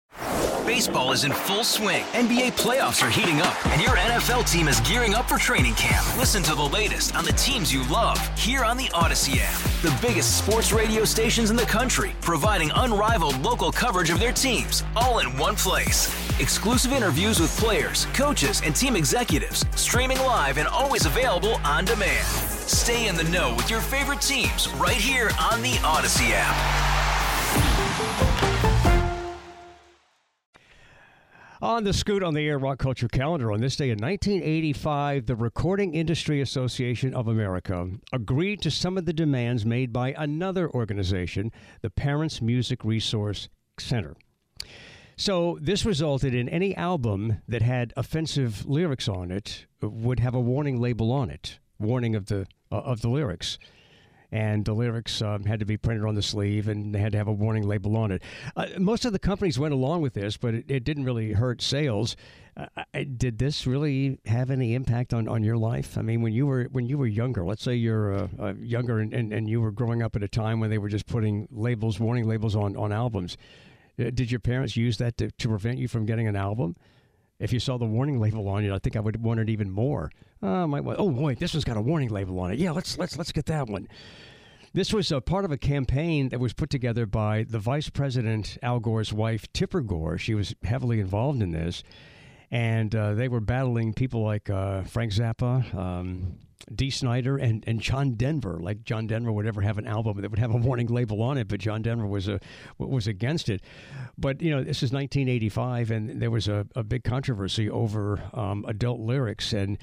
Baseball 0.66 1.12
is 1.12 1.26
in 1.26 1.34
full 1.34 1.66
swing. 1.66 2.06
NBA 2.14 2.54
playoffs 2.54 3.06
are 3.06 3.10
heating 3.10 3.42
up, 3.42 3.66
and 3.68 3.82
your 3.82 3.98
NFL 3.98 4.50
team 4.50 4.70
is 4.70 4.80
gearing 4.88 5.16
up 5.16 5.28
for 5.28 5.38
training 5.38 5.74
camp. 5.74 6.08
Listen 6.18 6.42
to 6.44 6.56
the 6.56 6.64
latest 6.64 7.14
on 7.18 7.26
the 7.26 7.34
teams 7.34 7.74
you 7.74 7.86
love 7.90 8.18
here 8.38 8.64
on 8.64 8.78
the 8.78 8.90
Odyssey 8.94 9.40
app. 9.42 9.60
The 9.82 9.94
biggest 10.02 10.38
sports 10.38 10.72
radio 10.72 11.04
stations 11.04 11.50
in 11.50 11.58
the 11.58 11.64
country, 11.64 12.14
providing 12.22 12.72
unrivaled 12.76 13.38
local 13.42 13.70
coverage 13.70 14.10
of 14.10 14.22
their 14.22 14.32
teams, 14.32 14.82
all 14.96 15.20
in 15.20 15.38
one 15.38 15.58
place. 15.58 16.08
Exclusive 16.42 16.92
interviews 16.92 17.39
with 17.39 17.56
players, 17.58 18.08
coaches, 18.08 18.62
and 18.65 18.75
team 18.75 18.98
executives, 18.98 19.63
streaming 19.77 20.18
live 20.18 20.58
and 20.58 20.68
always 20.68 21.06
available 21.06 21.56
on 21.63 21.86
demand. 21.86 22.27
Stay 22.27 23.08
in 23.08 23.15
the 23.15 23.24
know 23.25 23.56
with 23.56 23.70
your 23.70 23.80
favorite 23.80 24.20
teams 24.20 24.68
right 24.72 24.98
here 24.98 25.32
on 25.39 25.62
the 25.62 25.80
Odyssey 25.82 26.34
app. 26.34 27.15
On 31.62 31.86
the 31.86 31.94
Scoot 31.94 32.22
on 32.22 32.34
the 32.34 32.46
Air 32.46 32.60
Rock 32.60 32.80
Culture 32.80 33.08
calendar 33.08 33.54
on 33.54 33.62
this 33.62 33.77
day 33.77 33.89
in 33.89 33.98
1985, 33.98 35.27
the 35.27 35.38
Recording 35.38 35.94
Industry 35.94 36.42
Association 36.42 37.13
of 37.13 37.30
America 37.30 37.89
agreed 38.12 38.62
to 38.62 38.70
some 38.70 38.98
of 38.98 39.06
the 39.06 39.13
demands 39.13 39.65
made 39.65 39.94
by 39.94 40.13
another 40.18 40.70
organization, 40.70 41.54
the 41.82 41.89
Parents 41.89 42.42
Music 42.42 42.84
Resource 42.84 43.48
Center. 43.80 44.18
So 45.17 45.57
this 45.62 45.86
resulted 45.86 46.34
in 46.36 46.50
any 46.50 46.75
album 46.75 47.41
that 47.48 47.62
had 47.62 47.93
offensive 47.95 48.65
lyrics 48.65 49.07
on 49.07 49.31
it 49.31 49.65
would 49.81 50.19
have 50.19 50.36
a 50.36 50.39
warning 50.39 50.79
label 50.79 51.12
on 51.12 51.29
it, 51.29 51.60
warning 51.79 52.15
of 52.15 52.25
the 52.25 52.48
uh, 52.72 52.77
of 52.77 53.01
the 53.01 53.10
lyrics 53.10 53.57
and 54.31 54.65
the 54.65 54.74
lyrics 54.74 55.22
um, 55.22 55.45
had 55.45 55.60
to 55.60 55.65
be 55.65 55.77
printed 55.77 56.05
on 56.05 56.15
the 56.15 56.22
sleeve 56.22 56.67
and 56.67 56.93
they 56.93 57.00
had 57.00 57.12
to 57.13 57.17
have 57.17 57.27
a 57.27 57.31
warning 57.34 57.63
label 57.63 57.95
on 57.95 58.12
it. 58.12 58.22
Uh, 58.57 58.65
most 58.77 59.05
of 59.05 59.13
the 59.13 59.19
companies 59.19 59.57
went 59.57 59.74
along 59.74 60.01
with 60.01 60.13
this, 60.13 60.36
but 60.36 60.53
it, 60.53 60.65
it 60.67 60.84
didn't 60.84 61.05
really 61.05 61.31
hurt 61.31 61.62
sales. 61.62 62.17
Uh, 62.57 62.65
I- 62.93 63.03
did 63.03 63.38
this 63.38 63.65
really 63.65 64.19
have 64.25 64.50
any 64.51 64.74
impact 64.74 65.13
on, 65.13 65.27
on 65.27 65.43
your 65.43 65.57
life? 65.57 65.98
I 65.98 66.01
mean, 66.01 66.22
when 66.22 66.34
you 66.34 66.48
were 66.48 66.67
when 66.72 66.86
you 66.86 66.98
were 66.98 67.07
younger, 67.07 67.45
let's 67.45 67.63
say 67.63 67.75
you're 67.75 68.13
uh, 68.13 68.27
uh, 68.39 68.53
younger 68.60 69.00
and, 69.00 69.13
and, 69.13 69.31
and 69.31 69.50
you 69.50 69.62
were 69.62 69.72
growing 69.72 70.01
up 70.01 70.15
at 70.15 70.24
a 70.24 70.27
time 70.27 70.60
when 70.60 70.69
they 70.69 70.79
were 70.79 70.89
just 70.89 71.05
putting 71.05 71.48
labels, 71.51 72.00
warning 72.00 72.27
labels 72.27 72.55
on, 72.55 72.75
on 72.75 72.91
albums. 72.91 73.38
Uh, 74.00 74.12
Did 74.14 74.32
your 74.32 74.40
parents 74.40 74.75
use 74.75 74.98
that 74.98 75.18
to, 75.18 75.32
to 75.32 75.48
prevent 75.48 75.78
you 75.78 75.88
from 75.88 76.06
getting 76.06 76.28
an 76.28 76.36
album? 76.36 76.75
If 77.40 77.52
you 77.52 77.60
saw 77.60 77.78
the 77.78 77.86
warning 77.86 78.20
label 78.20 78.48
on 78.48 78.64
it, 78.64 78.72
I 78.72 78.80
think 78.80 78.96
I 78.96 79.02
would 79.02 79.22
want 79.22 79.42
it 79.42 79.50
even 79.50 79.70
more. 79.70 80.10
Uh, 80.42 80.68
oh 80.98 81.10
wait, 81.10 81.40
this 81.40 81.54
one's 81.54 81.66
got 81.66 81.75
a 81.75 81.82
warning 81.82 82.10
label 82.10 82.40
on 82.40 82.52
it. 82.52 82.60
Yeah, 82.60 82.72
let's 82.72 82.98
let's 82.98 83.18
let's 83.18 83.32
get 83.32 83.46
that 83.48 83.68
one. 83.68 83.88
This 84.74 84.94
was 84.94 85.12
a 85.12 85.22
part 85.22 85.46
of 85.46 85.52
a 85.52 85.58
campaign 85.58 86.30
that 86.30 86.40
was 86.40 86.54
put 86.54 86.70
together 86.70 87.06
by 87.06 87.44
the 87.44 87.60
Vice 87.60 87.90
President 87.90 88.58
Al 88.62 88.80
Gore's 88.80 89.14
wife, 89.14 89.52
Tipper 89.54 89.82
Gore. 89.82 90.18
She 90.18 90.34
was 90.34 90.54
heavily 90.64 91.00
involved 91.00 91.42
in 91.42 91.52
this, 91.52 91.82
and 92.52 92.94
uh, 92.94 93.14
they 93.14 93.30
were 93.30 93.40
battling 93.40 93.94
people 93.94 94.22
like 94.24 94.50
uh, 94.50 94.84
Frank 94.84 95.14
Zappa, 95.14 95.74
um, 95.74 96.40
Dee 96.74 96.90
Snider, 96.90 97.38
and, 97.38 97.64
and 97.68 97.80
John 97.80 98.14
Denver. 98.14 98.60
Like 98.60 98.84
John 98.84 99.08
Denver 99.08 99.32
would 99.32 99.46
ever 99.46 99.62
have 99.62 99.78
an 99.78 99.86
album 99.86 100.22
that 100.22 100.30
would 100.30 100.40
have 100.40 100.54
a 100.54 100.58
warning 100.58 100.88
label 100.88 101.22
on 101.22 101.38
it, 101.38 101.48
but 101.48 101.60
John 101.60 101.82
Denver 101.82 102.08
was 102.08 102.28
a 102.28 102.40
was 102.78 103.08
against 103.08 103.50
it. 103.50 103.62
But 104.18 104.42
you 104.42 104.52
know, 104.52 104.64
this 104.64 104.84
is 104.84 104.92
1985, 104.92 105.92
and 105.92 106.22
there 106.22 106.32
was 106.32 106.48
a, 106.48 106.68
a 106.76 106.84
big 106.84 107.04
controversy 107.04 107.70
over 107.70 108.22
um, 108.34 108.66
adult 108.68 109.00
lyrics, 109.00 109.54
and 109.54 109.78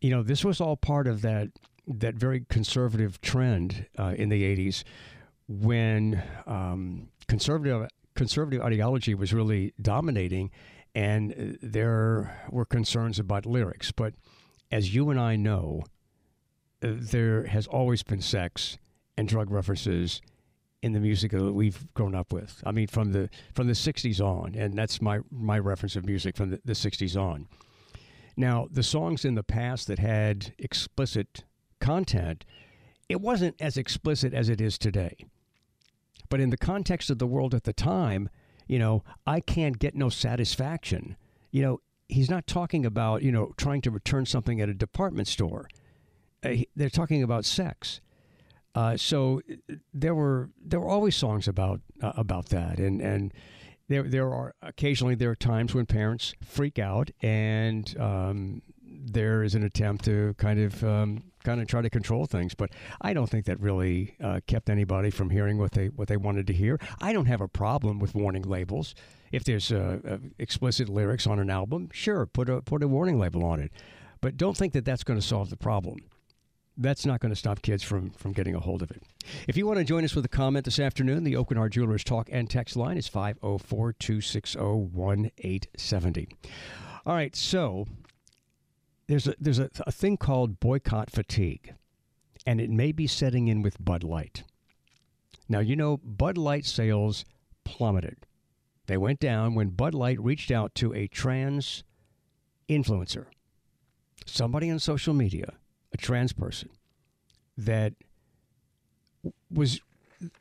you 0.00 0.10
know, 0.10 0.22
this 0.22 0.44
was 0.44 0.60
all 0.60 0.76
part 0.76 1.06
of 1.06 1.22
that 1.22 1.48
that 1.86 2.14
very 2.14 2.44
conservative 2.48 3.20
trend 3.20 3.86
uh, 3.98 4.14
in 4.16 4.28
the 4.28 4.42
80s 4.42 4.84
when 5.48 6.22
um, 6.46 7.08
conservative 7.26 7.88
conservative 8.14 8.62
ideology 8.62 9.14
was 9.14 9.32
really 9.32 9.72
dominating 9.80 10.50
and 10.94 11.32
uh, 11.32 11.56
there 11.62 12.46
were 12.50 12.64
concerns 12.64 13.18
about 13.18 13.46
lyrics 13.46 13.90
but 13.90 14.14
as 14.70 14.94
you 14.94 15.10
and 15.10 15.18
I 15.18 15.36
know 15.36 15.82
there 16.80 17.46
has 17.46 17.66
always 17.66 18.02
been 18.02 18.20
sex 18.20 18.78
and 19.16 19.28
drug 19.28 19.50
references 19.50 20.20
in 20.82 20.92
the 20.92 21.00
music 21.00 21.32
that 21.32 21.52
we've 21.52 21.92
grown 21.94 22.14
up 22.14 22.32
with. 22.32 22.62
I 22.64 22.72
mean, 22.72 22.86
from 22.86 23.12
the 23.12 23.28
from 23.54 23.66
the 23.66 23.74
'60s 23.74 24.20
on, 24.20 24.54
and 24.54 24.74
that's 24.74 25.02
my 25.02 25.20
my 25.30 25.58
reference 25.58 25.96
of 25.96 26.06
music 26.06 26.36
from 26.36 26.50
the, 26.50 26.60
the 26.64 26.72
'60s 26.72 27.20
on. 27.20 27.48
Now, 28.36 28.68
the 28.70 28.82
songs 28.82 29.24
in 29.24 29.34
the 29.34 29.42
past 29.42 29.86
that 29.88 29.98
had 29.98 30.54
explicit 30.58 31.44
content, 31.80 32.44
it 33.08 33.20
wasn't 33.20 33.60
as 33.60 33.76
explicit 33.76 34.32
as 34.32 34.48
it 34.48 34.60
is 34.60 34.78
today. 34.78 35.16
But 36.30 36.40
in 36.40 36.50
the 36.50 36.56
context 36.56 37.10
of 37.10 37.18
the 37.18 37.26
world 37.26 37.54
at 37.54 37.64
the 37.64 37.72
time, 37.72 38.30
you 38.66 38.78
know, 38.78 39.02
I 39.26 39.40
can't 39.40 39.78
get 39.78 39.94
no 39.94 40.08
satisfaction. 40.08 41.16
You 41.50 41.62
know, 41.62 41.80
he's 42.08 42.30
not 42.30 42.46
talking 42.46 42.86
about, 42.86 43.22
you 43.22 43.32
know, 43.32 43.52
trying 43.56 43.82
to 43.82 43.90
return 43.90 44.26
something 44.26 44.60
at 44.60 44.68
a 44.68 44.74
department 44.74 45.28
store. 45.28 45.68
Uh, 46.42 46.48
he- 46.50 46.68
they're 46.76 46.90
talking 46.90 47.22
about 47.22 47.44
sex. 47.44 48.00
Uh, 48.74 48.96
so 48.96 49.40
there 49.92 50.14
were 50.14 50.50
there 50.64 50.78
were 50.80 50.88
always 50.88 51.16
songs 51.16 51.48
about 51.48 51.80
uh, 52.02 52.12
about 52.16 52.50
that, 52.50 52.78
and 52.78 53.00
and 53.00 53.34
there 53.88 54.04
there 54.04 54.32
are 54.32 54.54
occasionally 54.62 55.16
there 55.16 55.30
are 55.30 55.36
times 55.36 55.74
when 55.74 55.86
parents 55.86 56.34
freak 56.40 56.78
out 56.78 57.10
and 57.20 57.98
um, 57.98 58.62
there 58.82 59.42
is 59.42 59.56
an 59.56 59.64
attempt 59.64 60.04
to 60.04 60.34
kind 60.38 60.60
of 60.60 60.84
um, 60.84 61.24
kind 61.42 61.60
of 61.60 61.66
try 61.66 61.82
to 61.82 61.90
control 61.90 62.26
things. 62.26 62.54
But 62.54 62.70
I 63.00 63.12
don't 63.12 63.28
think 63.28 63.46
that 63.46 63.58
really 63.58 64.14
uh, 64.22 64.38
kept 64.46 64.70
anybody 64.70 65.10
from 65.10 65.30
hearing 65.30 65.58
what 65.58 65.72
they 65.72 65.88
what 65.88 66.06
they 66.06 66.16
wanted 66.16 66.46
to 66.46 66.52
hear. 66.52 66.78
I 67.00 67.12
don't 67.12 67.26
have 67.26 67.40
a 67.40 67.48
problem 67.48 67.98
with 67.98 68.14
warning 68.14 68.42
labels. 68.42 68.94
If 69.32 69.42
there's 69.42 69.72
uh, 69.72 69.98
uh, 70.08 70.18
explicit 70.38 70.88
lyrics 70.88 71.26
on 71.26 71.40
an 71.40 71.50
album, 71.50 71.88
sure, 71.92 72.24
put 72.24 72.48
a 72.48 72.62
put 72.62 72.84
a 72.84 72.88
warning 72.88 73.18
label 73.18 73.44
on 73.44 73.58
it. 73.58 73.72
But 74.20 74.36
don't 74.36 74.56
think 74.56 74.74
that 74.74 74.84
that's 74.84 75.02
going 75.02 75.18
to 75.18 75.26
solve 75.26 75.50
the 75.50 75.56
problem 75.56 75.98
that's 76.76 77.04
not 77.04 77.20
going 77.20 77.30
to 77.30 77.36
stop 77.36 77.62
kids 77.62 77.82
from, 77.82 78.10
from 78.10 78.32
getting 78.32 78.54
a 78.54 78.60
hold 78.60 78.82
of 78.82 78.90
it. 78.90 79.02
If 79.46 79.56
you 79.56 79.66
want 79.66 79.78
to 79.78 79.84
join 79.84 80.04
us 80.04 80.14
with 80.14 80.24
a 80.24 80.28
comment 80.28 80.64
this 80.64 80.78
afternoon, 80.78 81.24
the 81.24 81.34
Hart 81.34 81.72
Jewelers 81.72 82.04
talk 82.04 82.28
and 82.32 82.48
text 82.48 82.76
line 82.76 82.96
is 82.96 83.06
504 83.08 83.92
260 83.92 84.58
1870. 84.58 86.28
All 87.06 87.14
right, 87.14 87.34
so 87.36 87.86
there's 89.08 89.26
a, 89.26 89.34
there's 89.38 89.58
a, 89.58 89.70
a 89.86 89.92
thing 89.92 90.16
called 90.16 90.60
boycott 90.60 91.10
fatigue, 91.10 91.74
and 92.46 92.60
it 92.60 92.70
may 92.70 92.92
be 92.92 93.06
setting 93.06 93.48
in 93.48 93.62
with 93.62 93.82
Bud 93.82 94.04
Light. 94.04 94.44
Now, 95.48 95.60
you 95.60 95.76
know, 95.76 95.98
Bud 95.98 96.38
Light 96.38 96.64
sales 96.64 97.24
plummeted. 97.64 98.26
They 98.86 98.96
went 98.96 99.20
down 99.20 99.54
when 99.54 99.70
Bud 99.70 99.94
Light 99.94 100.20
reached 100.20 100.50
out 100.50 100.74
to 100.76 100.94
a 100.94 101.06
trans 101.08 101.84
influencer, 102.68 103.26
somebody 104.26 104.70
on 104.70 104.78
social 104.78 105.12
media 105.12 105.54
a 105.92 105.96
trans 105.96 106.32
person 106.32 106.70
that 107.56 107.94
was 109.50 109.80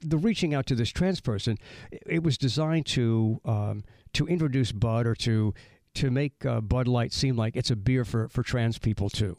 the 0.01 0.17
reaching 0.17 0.53
out 0.53 0.65
to 0.67 0.75
this 0.75 0.89
trans 0.89 1.21
person. 1.21 1.57
It 1.91 2.23
was 2.23 2.37
designed 2.37 2.85
to 2.87 3.39
um, 3.45 3.83
to 4.13 4.27
introduce 4.27 4.71
Bud 4.71 5.07
or 5.07 5.15
to 5.15 5.53
to 5.95 6.11
make 6.11 6.45
uh, 6.45 6.61
Bud 6.61 6.87
Light 6.87 7.13
seem 7.13 7.35
like 7.35 7.55
it's 7.55 7.71
a 7.71 7.75
beer 7.75 8.05
for, 8.05 8.27
for 8.29 8.43
trans 8.43 8.77
people 8.77 9.09
too. 9.09 9.37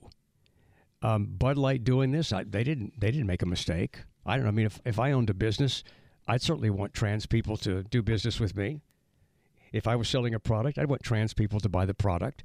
Um, 1.02 1.26
Bud 1.26 1.56
Light 1.56 1.84
doing 1.84 2.10
this, 2.10 2.32
I, 2.32 2.44
they 2.44 2.64
didn't 2.64 3.00
they 3.00 3.10
didn't 3.10 3.26
make 3.26 3.42
a 3.42 3.46
mistake. 3.46 4.00
I 4.26 4.36
don't 4.36 4.44
know. 4.44 4.48
I 4.48 4.52
mean, 4.52 4.66
if, 4.66 4.80
if 4.84 4.98
I 4.98 5.12
owned 5.12 5.30
a 5.30 5.34
business, 5.34 5.82
I'd 6.28 6.42
certainly 6.42 6.70
want 6.70 6.92
trans 6.92 7.26
people 7.26 7.56
to 7.58 7.82
do 7.84 8.02
business 8.02 8.38
with 8.38 8.54
me. 8.54 8.80
If 9.72 9.86
I 9.86 9.96
was 9.96 10.08
selling 10.08 10.34
a 10.34 10.40
product, 10.40 10.78
I'd 10.78 10.88
want 10.88 11.02
trans 11.02 11.32
people 11.32 11.60
to 11.60 11.68
buy 11.68 11.86
the 11.86 11.94
product. 11.94 12.42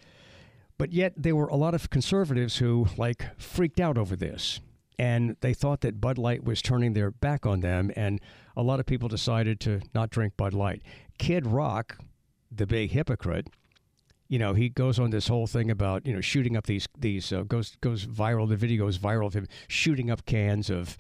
But 0.78 0.92
yet 0.92 1.14
there 1.16 1.36
were 1.36 1.48
a 1.48 1.56
lot 1.56 1.74
of 1.74 1.90
conservatives 1.90 2.58
who 2.58 2.88
like 2.98 3.26
freaked 3.40 3.80
out 3.80 3.98
over 3.98 4.16
this. 4.16 4.60
And 4.98 5.36
they 5.42 5.54
thought 5.54 5.82
that 5.82 6.00
Bud 6.00 6.18
Light 6.18 6.44
was 6.46 6.62
turning 6.62 6.94
their 6.94 7.12
back 7.12 7.46
on 7.46 7.60
them, 7.60 7.92
and 7.98 8.22
a 8.56 8.64
lot 8.64 8.80
of 8.80 8.86
people 8.86 9.10
decided 9.10 9.60
to 9.62 9.82
not 9.94 10.10
drink 10.10 10.38
Bud 10.38 10.54
Light. 10.54 10.84
Kid 11.18 11.46
Rock, 11.46 11.98
the 12.50 12.66
big 12.66 12.92
hypocrite, 12.92 13.50
you 14.30 14.40
know, 14.40 14.54
he 14.54 14.70
goes 14.70 14.98
on 14.98 15.10
this 15.10 15.28
whole 15.28 15.48
thing 15.48 15.70
about 15.70 16.06
you 16.08 16.14
know 16.14 16.22
shooting 16.22 16.56
up 16.56 16.66
these 16.66 16.88
these 16.98 17.34
uh, 17.34 17.44
goes 17.44 17.76
goes 17.82 18.06
viral. 18.06 18.48
The 18.48 18.56
video 18.56 18.86
goes 18.86 18.98
viral 18.98 19.28
of 19.28 19.34
him 19.34 19.48
shooting 19.68 20.10
up 20.10 20.26
cans 20.26 20.70
of 20.70 20.98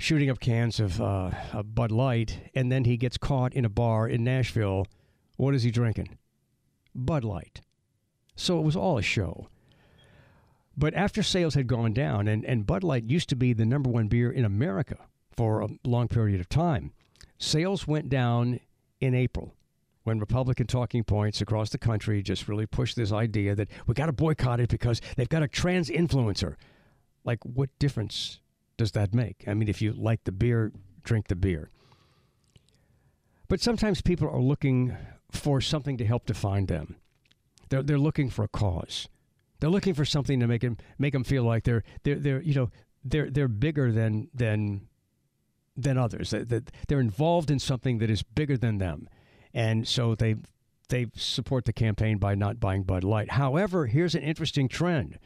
shooting 0.00 0.30
up 0.30 0.40
cans 0.40 0.80
of, 0.80 1.00
uh, 1.00 1.30
of 1.52 1.74
Bud 1.74 1.92
Light, 1.92 2.50
and 2.54 2.72
then 2.72 2.84
he 2.84 2.96
gets 2.96 3.18
caught 3.18 3.52
in 3.52 3.66
a 3.66 3.68
bar 3.68 4.08
in 4.08 4.24
Nashville. 4.24 4.86
What 5.36 5.54
is 5.54 5.62
he 5.62 5.70
drinking? 5.70 6.16
Bud 6.94 7.22
Light. 7.22 7.60
So 8.36 8.58
it 8.58 8.64
was 8.64 8.76
all 8.76 8.98
a 8.98 9.02
show. 9.02 9.48
But 10.76 10.94
after 10.94 11.22
sales 11.22 11.54
had 11.54 11.66
gone 11.66 11.92
down, 11.92 12.26
and, 12.28 12.44
and 12.44 12.66
Bud 12.66 12.82
Light 12.82 13.04
used 13.04 13.28
to 13.30 13.36
be 13.36 13.52
the 13.52 13.66
number 13.66 13.90
one 13.90 14.08
beer 14.08 14.30
in 14.30 14.44
America 14.44 14.96
for 15.36 15.60
a 15.60 15.68
long 15.84 16.08
period 16.08 16.40
of 16.40 16.48
time, 16.48 16.92
sales 17.38 17.86
went 17.86 18.08
down 18.08 18.60
in 19.00 19.14
April 19.14 19.54
when 20.04 20.18
Republican 20.18 20.66
talking 20.66 21.04
points 21.04 21.40
across 21.40 21.70
the 21.70 21.78
country 21.78 22.22
just 22.22 22.48
really 22.48 22.66
pushed 22.66 22.96
this 22.96 23.12
idea 23.12 23.54
that 23.54 23.68
we 23.86 23.94
got 23.94 24.06
to 24.06 24.12
boycott 24.12 24.60
it 24.60 24.70
because 24.70 25.00
they've 25.16 25.28
got 25.28 25.42
a 25.42 25.48
trans 25.48 25.90
influencer. 25.90 26.56
Like, 27.24 27.44
what 27.44 27.68
difference 27.78 28.40
does 28.76 28.92
that 28.92 29.14
make? 29.14 29.44
I 29.46 29.54
mean, 29.54 29.68
if 29.68 29.82
you 29.82 29.92
like 29.92 30.24
the 30.24 30.32
beer, 30.32 30.72
drink 31.04 31.28
the 31.28 31.36
beer. 31.36 31.70
But 33.48 33.60
sometimes 33.60 34.00
people 34.00 34.28
are 34.28 34.40
looking 34.40 34.96
for 35.30 35.60
something 35.60 35.98
to 35.98 36.06
help 36.06 36.26
define 36.26 36.66
them. 36.66 36.96
They're 37.70 37.82
they're 37.82 37.98
looking 37.98 38.28
for 38.28 38.44
a 38.44 38.48
cause. 38.48 39.08
They're 39.60 39.70
looking 39.70 39.94
for 39.94 40.04
something 40.04 40.40
to 40.40 40.46
make 40.46 40.60
them 40.60 40.76
make 40.98 41.12
them 41.12 41.24
feel 41.24 41.44
like 41.44 41.64
they're 41.64 41.82
they're 42.02 42.18
they're 42.18 42.42
you 42.42 42.54
know 42.54 42.70
they're 43.04 43.30
they're 43.30 43.48
bigger 43.48 43.90
than 43.90 44.28
than 44.34 44.88
than 45.76 45.96
others. 45.96 46.30
That 46.30 46.70
they're 46.88 47.00
involved 47.00 47.50
in 47.50 47.58
something 47.58 47.98
that 47.98 48.10
is 48.10 48.22
bigger 48.22 48.56
than 48.56 48.78
them, 48.78 49.08
and 49.54 49.88
so 49.88 50.14
they 50.14 50.36
they 50.88 51.06
support 51.14 51.64
the 51.64 51.72
campaign 51.72 52.18
by 52.18 52.34
not 52.34 52.60
buying 52.60 52.82
Bud 52.82 53.04
Light. 53.04 53.32
However, 53.32 53.86
here's 53.86 54.14
an 54.14 54.22
interesting 54.22 54.68
trend. 54.68 55.18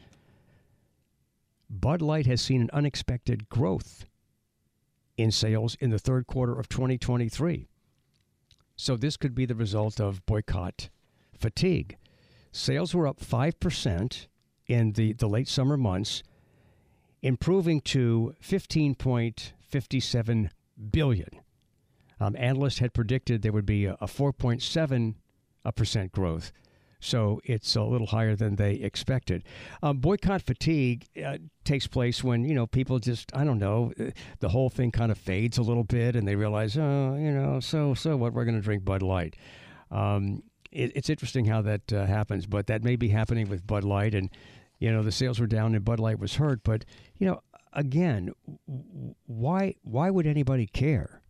Bud 1.69 2.01
Light 2.01 2.27
has 2.27 2.41
seen 2.41 2.61
an 2.61 2.69
unexpected 2.71 3.49
growth 3.49 4.05
in 5.17 5.31
sales 5.31 5.75
in 5.79 5.89
the 5.89 5.99
third 5.99 6.27
quarter 6.27 6.57
of 6.57 6.69
2023. 6.69 7.67
So 8.75 8.95
this 8.95 9.17
could 9.17 9.33
be 9.33 9.45
the 9.45 9.55
result 9.55 9.99
of 9.99 10.25
boycott 10.25 10.89
fatigue. 11.37 11.97
Sales 12.55 12.95
were 12.95 13.05
up 13.05 13.19
5% 13.19 14.27
in 14.67 14.93
the, 14.93 15.11
the 15.11 15.27
late 15.27 15.49
summer 15.49 15.75
months, 15.75 16.23
improving 17.21 17.81
to 17.81 18.33
15.57 18.41 20.49
billion. 20.89 21.29
Um, 22.17 22.33
analysts 22.37 22.79
had 22.79 22.93
predicted 22.93 23.41
there 23.41 23.51
would 23.51 23.65
be 23.65 23.83
a, 23.83 23.97
a 23.99 24.07
4.7 24.07 25.15
percent 25.75 26.13
growth, 26.13 26.53
so 27.01 27.41
it's 27.43 27.75
a 27.75 27.81
little 27.81 28.07
higher 28.07 28.37
than 28.37 28.55
they 28.55 28.75
expected. 28.75 29.43
Um, 29.83 29.97
boycott 29.97 30.43
fatigue 30.43 31.07
uh, 31.23 31.39
takes 31.65 31.87
place 31.87 32.23
when 32.23 32.45
you 32.45 32.55
know 32.55 32.67
people 32.67 32.99
just 32.99 33.35
I 33.35 33.43
don't 33.43 33.59
know 33.59 33.91
uh, 33.99 34.11
the 34.39 34.47
whole 34.49 34.69
thing 34.69 34.91
kind 34.91 35.11
of 35.11 35.17
fades 35.17 35.57
a 35.57 35.63
little 35.63 35.83
bit, 35.83 36.15
and 36.15 36.25
they 36.27 36.35
realize 36.35 36.77
oh 36.77 37.17
you 37.19 37.31
know 37.31 37.59
so 37.59 37.95
so 37.95 38.15
what 38.15 38.31
we're 38.31 38.45
going 38.45 38.55
to 38.55 38.61
drink 38.61 38.85
Bud 38.85 39.01
Light. 39.01 39.35
Um, 39.91 40.41
it, 40.75 40.91
it's 40.95 41.09
interesting 41.09 41.45
how 41.45 41.61
that 41.61 41.91
uh, 41.93 42.05
happens, 42.05 42.45
but 42.45 42.67
that 42.67 42.83
may 42.83 42.95
be 42.95 43.09
happening 43.09 43.49
with 43.49 43.65
Bud 43.65 43.83
Light, 43.83 44.13
and 44.13 44.29
you 44.79 44.91
know 44.91 45.01
the 45.01 45.11
sales 45.11 45.39
were 45.39 45.47
down 45.47 45.73
and 45.73 45.85
Bud 45.85 45.99
Light 45.99 46.19
was 46.19 46.35
hurt. 46.35 46.63
But 46.63 46.85
you 47.17 47.25
know, 47.27 47.41
again, 47.73 48.31
why 49.25 49.75
why 49.83 50.09
would 50.09 50.27
anybody 50.27 50.67
care? 50.67 51.21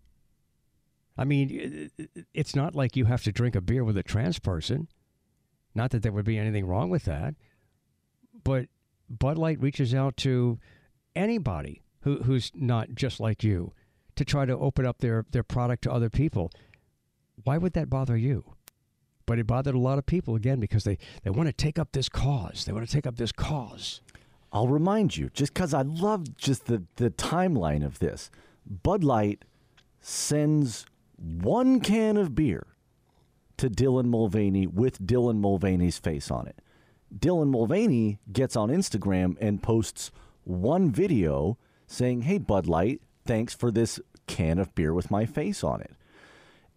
I 1.18 1.24
mean, 1.24 1.90
it's 2.34 2.56
not 2.56 2.76
like 2.76 2.98
you 2.98 3.06
have 3.06 3.24
to 3.24 3.32
drink 3.32 3.56
a 3.56 3.62
beer 3.62 3.86
with 3.86 3.98
a 3.98 4.04
trans 4.04 4.40
person. 4.40 4.90
Not 5.74 5.92
that 5.92 6.04
there 6.04 6.12
would 6.12 6.26
be 6.26 6.38
anything 6.38 6.66
wrong 6.66 6.90
with 6.90 7.06
that, 7.06 7.36
but 8.44 8.68
Bud 9.10 9.38
Light 9.38 9.62
reaches 9.62 9.94
out 9.94 10.18
to 10.18 10.60
anybody 11.16 11.84
who, 12.02 12.24
who's 12.24 12.52
not 12.54 12.96
just 12.96 13.20
like 13.20 13.44
you 13.44 13.74
to 14.16 14.26
try 14.26 14.46
to 14.46 14.58
open 14.58 14.86
up 14.86 15.00
their, 15.00 15.26
their 15.32 15.44
product 15.44 15.84
to 15.84 15.92
other 15.92 16.10
people. 16.10 16.52
Why 17.44 17.58
would 17.58 17.74
that 17.74 17.90
bother 17.90 18.18
you? 18.18 18.55
But 19.26 19.40
it 19.40 19.48
bothered 19.48 19.76
a 19.76 19.80
lot 19.80 19.98
of 19.98 20.06
people 20.06 20.36
again 20.36 20.60
because 20.60 20.84
they, 20.84 20.98
they 21.24 21.30
want 21.30 21.48
to 21.48 21.54
take 21.54 21.80
up 21.80 21.92
this 21.92 22.10
cause. 22.10 22.66
They 22.66 22.72
want 22.72 22.88
to 22.88 22.92
take 22.92 23.08
up 23.08 23.18
this 23.18 23.32
cause. 23.32 24.02
I'll 24.52 24.68
remind 24.68 25.18
you, 25.18 25.30
just 25.34 25.54
because 25.54 25.74
I 25.74 25.82
love 25.82 26.38
just 26.38 26.68
the, 26.68 26.84
the 26.96 27.10
timeline 27.12 27.86
of 27.86 28.00
this. 28.00 28.30
Bud 28.66 29.04
Light 29.04 29.44
sends 30.00 30.86
one 31.18 31.80
can 31.80 32.18
of 32.18 32.36
beer 32.36 32.68
to 33.58 33.70
Dylan 33.70 34.06
Mulvaney 34.06 34.68
with 34.68 35.06
Dylan 35.06 35.38
Mulvaney's 35.38 35.98
face 35.98 36.30
on 36.30 36.48
it. 36.48 36.62
Dylan 37.18 37.50
Mulvaney 37.50 38.20
gets 38.32 38.56
on 38.56 38.70
Instagram 38.70 39.38
and 39.40 39.62
posts 39.64 40.12
one 40.44 40.92
video 40.92 41.58
saying, 41.88 42.22
Hey, 42.22 42.38
Bud 42.38 42.68
Light, 42.68 43.02
thanks 43.26 43.54
for 43.54 43.72
this 43.72 44.00
can 44.28 44.60
of 44.60 44.74
beer 44.76 44.94
with 44.94 45.12
my 45.12 45.26
face 45.26 45.64
on 45.64 45.82
it. 45.82 45.94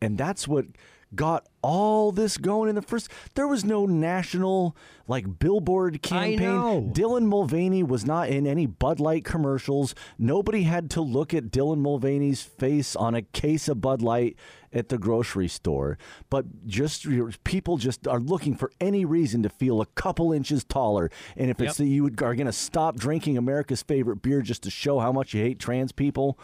And 0.00 0.16
that's 0.16 0.46
what 0.46 0.66
got 1.14 1.46
all 1.62 2.12
this 2.12 2.36
going 2.36 2.68
in 2.68 2.74
the 2.74 2.82
first. 2.82 3.10
There 3.34 3.48
was 3.48 3.64
no 3.64 3.86
national 3.86 4.76
like 5.06 5.38
billboard 5.38 6.02
campaign. 6.02 6.92
Dylan 6.92 7.26
Mulvaney 7.26 7.82
was 7.82 8.04
not 8.04 8.28
in 8.28 8.46
any 8.46 8.66
Bud 8.66 9.00
Light 9.00 9.24
commercials. 9.24 9.94
Nobody 10.18 10.62
had 10.62 10.90
to 10.90 11.00
look 11.00 11.32
at 11.32 11.44
Dylan 11.44 11.78
Mulvaney's 11.78 12.42
face 12.42 12.94
on 12.94 13.14
a 13.14 13.22
case 13.22 13.68
of 13.68 13.80
Bud 13.80 14.02
Light 14.02 14.36
at 14.72 14.90
the 14.90 14.98
grocery 14.98 15.48
store. 15.48 15.98
But 16.28 16.66
just 16.66 17.06
people 17.44 17.78
just 17.78 18.06
are 18.06 18.20
looking 18.20 18.54
for 18.54 18.70
any 18.80 19.04
reason 19.04 19.42
to 19.42 19.48
feel 19.48 19.80
a 19.80 19.86
couple 19.86 20.32
inches 20.32 20.62
taller. 20.62 21.10
And 21.36 21.50
if 21.50 21.58
yep. 21.58 21.70
it's 21.70 21.78
that 21.78 21.86
you 21.86 22.06
are 22.06 22.34
going 22.34 22.46
to 22.46 22.52
stop 22.52 22.96
drinking 22.96 23.38
America's 23.38 23.82
favorite 23.82 24.22
beer 24.22 24.42
just 24.42 24.62
to 24.64 24.70
show 24.70 24.98
how 24.98 25.12
much 25.12 25.32
you 25.32 25.42
hate 25.42 25.58
trans 25.58 25.92
people 25.92 26.38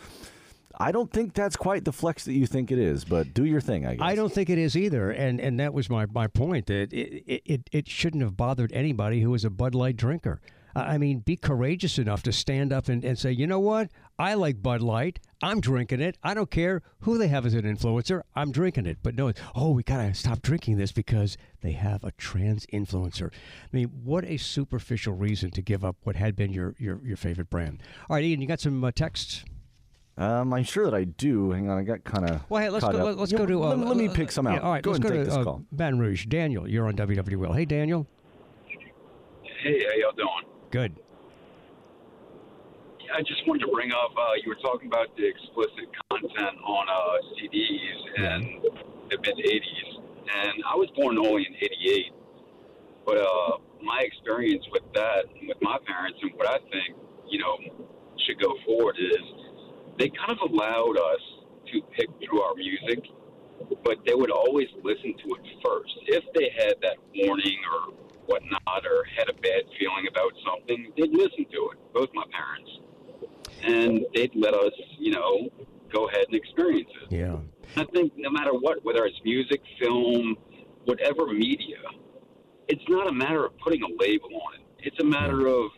I 0.78 0.92
don't 0.92 1.10
think 1.10 1.34
that's 1.34 1.56
quite 1.56 1.84
the 1.84 1.92
flex 1.92 2.24
that 2.24 2.32
you 2.32 2.46
think 2.46 2.70
it 2.70 2.78
is, 2.78 3.04
but 3.04 3.32
do 3.34 3.44
your 3.44 3.60
thing, 3.60 3.86
I 3.86 3.94
guess. 3.94 4.02
I 4.02 4.14
don't 4.14 4.32
think 4.32 4.50
it 4.50 4.58
is 4.58 4.76
either, 4.76 5.10
and 5.10 5.40
and 5.40 5.60
that 5.60 5.72
was 5.72 5.88
my, 5.88 6.06
my 6.06 6.26
point 6.26 6.66
that 6.66 6.92
it, 6.92 7.42
it, 7.44 7.70
it 7.72 7.88
shouldn't 7.88 8.22
have 8.22 8.36
bothered 8.36 8.72
anybody 8.72 9.20
who 9.20 9.30
was 9.30 9.44
a 9.44 9.50
Bud 9.50 9.74
Light 9.74 9.96
drinker. 9.96 10.40
I 10.76 10.98
mean, 10.98 11.20
be 11.20 11.36
courageous 11.36 11.98
enough 11.98 12.24
to 12.24 12.32
stand 12.32 12.72
up 12.72 12.88
and, 12.88 13.04
and 13.04 13.16
say, 13.16 13.30
you 13.30 13.46
know 13.46 13.60
what? 13.60 13.90
I 14.18 14.34
like 14.34 14.60
Bud 14.60 14.82
Light. 14.82 15.20
I'm 15.40 15.60
drinking 15.60 16.00
it. 16.00 16.18
I 16.22 16.34
don't 16.34 16.50
care 16.50 16.82
who 17.00 17.16
they 17.16 17.28
have 17.28 17.46
as 17.46 17.54
an 17.54 17.62
influencer. 17.62 18.22
I'm 18.34 18.50
drinking 18.50 18.86
it. 18.86 18.98
But 19.02 19.14
no, 19.14 19.32
oh, 19.54 19.70
we 19.70 19.84
got 19.84 19.98
to 19.98 20.14
stop 20.14 20.42
drinking 20.42 20.78
this 20.78 20.90
because 20.90 21.36
they 21.60 21.72
have 21.72 22.02
a 22.02 22.10
trans 22.12 22.66
influencer. 22.66 23.30
I 23.32 23.68
mean, 23.70 23.90
what 24.02 24.24
a 24.24 24.36
superficial 24.36 25.14
reason 25.14 25.52
to 25.52 25.62
give 25.62 25.84
up 25.84 25.96
what 26.02 26.16
had 26.16 26.34
been 26.34 26.52
your, 26.52 26.74
your, 26.78 27.00
your 27.04 27.16
favorite 27.16 27.50
brand. 27.50 27.80
All 28.10 28.16
right, 28.16 28.24
Ian, 28.24 28.40
you 28.40 28.48
got 28.48 28.60
some 28.60 28.82
uh, 28.82 28.90
texts? 28.90 29.44
Um, 30.16 30.52
I'm 30.54 30.62
sure 30.62 30.84
that 30.84 30.94
I 30.94 31.04
do. 31.04 31.50
Hang 31.50 31.68
on, 31.68 31.78
I 31.78 31.82
got 31.82 32.04
kind 32.04 32.30
of. 32.30 32.48
Well, 32.48 32.62
hey, 32.62 32.70
let's 32.70 32.84
go. 32.84 33.08
Up. 33.08 33.18
Let's 33.18 33.32
go 33.32 33.46
to. 33.46 33.64
Uh, 33.64 33.74
let, 33.74 33.88
let, 33.88 33.96
me 33.96 34.08
pick 34.08 34.30
some 34.30 34.46
out. 34.46 34.54
Yeah, 34.54 34.60
all 34.60 34.72
right, 34.72 34.82
go 34.82 34.90
let's 34.90 34.98
and 34.98 35.02
go 35.02 35.10
take 35.10 35.18
to 35.20 35.24
this 35.24 35.34
uh, 35.34 35.44
call. 35.44 35.64
Baton 35.72 35.98
Rouge. 35.98 36.26
Daniel, 36.26 36.68
you're 36.68 36.86
on 36.86 36.94
WW 36.94 37.36
Will. 37.36 37.52
Hey, 37.52 37.64
Daniel. 37.64 38.06
Hey, 39.62 39.82
how 39.82 39.96
y'all 39.96 40.12
doing? 40.12 40.54
Good. 40.70 41.00
I 43.12 43.22
just 43.22 43.46
wanted 43.46 43.66
to 43.66 43.72
bring 43.72 43.92
up. 43.92 44.10
Uh, 44.16 44.34
you 44.42 44.48
were 44.48 44.62
talking 44.62 44.86
about 44.86 45.08
the 45.16 45.26
explicit 45.26 45.90
content 46.10 46.58
on 46.64 46.86
uh, 46.88 47.18
CDs 47.34 47.98
and 48.16 48.62
the 49.10 49.18
mid 49.18 49.36
'80s, 49.36 49.98
and 50.32 50.62
I 50.70 50.76
was 50.76 50.90
born 50.96 51.18
only 51.18 51.46
in 51.46 51.54
'88. 51.56 52.12
But 53.04 53.18
uh, 53.18 53.58
my 53.82 54.00
experience 54.00 54.64
with 54.70 54.82
that, 54.94 55.26
with 55.46 55.58
my 55.60 55.78
parents, 55.86 56.18
and 56.22 56.32
what 56.36 56.48
I 56.48 56.58
think, 56.70 56.96
you 57.28 57.38
know, 57.38 57.58
should 58.26 58.40
go 58.40 58.54
forward 58.64 58.96
is 58.98 59.44
they 59.98 60.10
kind 60.10 60.32
of 60.32 60.33
allowed 60.44 60.98
us 60.98 61.20
to 61.72 61.80
pick 61.96 62.08
through 62.22 62.40
our 62.42 62.54
music, 62.54 63.04
but 63.82 63.98
they 64.06 64.14
would 64.14 64.30
always 64.30 64.68
listen 64.82 65.14
to 65.24 65.34
it 65.34 65.42
first. 65.64 65.94
If 66.06 66.24
they 66.34 66.50
had 66.56 66.74
that 66.82 66.96
warning 67.14 67.58
or 67.72 67.94
whatnot, 68.26 68.86
or 68.86 69.04
had 69.16 69.28
a 69.28 69.34
bad 69.34 69.62
feeling 69.78 70.06
about 70.08 70.32
something, 70.46 70.92
they'd 70.96 71.12
listen 71.12 71.44
to 71.52 71.70
it. 71.72 71.92
Both 71.92 72.10
my 72.14 72.24
parents, 72.32 72.70
and 73.62 74.06
they'd 74.14 74.34
let 74.34 74.54
us, 74.54 74.72
you 74.98 75.12
know, 75.12 75.48
go 75.92 76.08
ahead 76.08 76.24
and 76.26 76.34
experience 76.34 76.90
it. 77.02 77.12
Yeah. 77.14 77.36
I 77.76 77.84
think 77.84 78.12
no 78.16 78.30
matter 78.30 78.52
what, 78.52 78.84
whether 78.84 79.04
it's 79.04 79.20
music, 79.24 79.60
film, 79.80 80.36
whatever 80.84 81.26
media, 81.26 81.78
it's 82.68 82.84
not 82.88 83.08
a 83.08 83.12
matter 83.12 83.44
of 83.44 83.56
putting 83.58 83.82
a 83.82 83.88
label 83.98 84.28
on 84.34 84.54
it. 84.54 84.60
It's 84.78 84.98
a 85.00 85.04
matter 85.04 85.46
of 85.46 85.70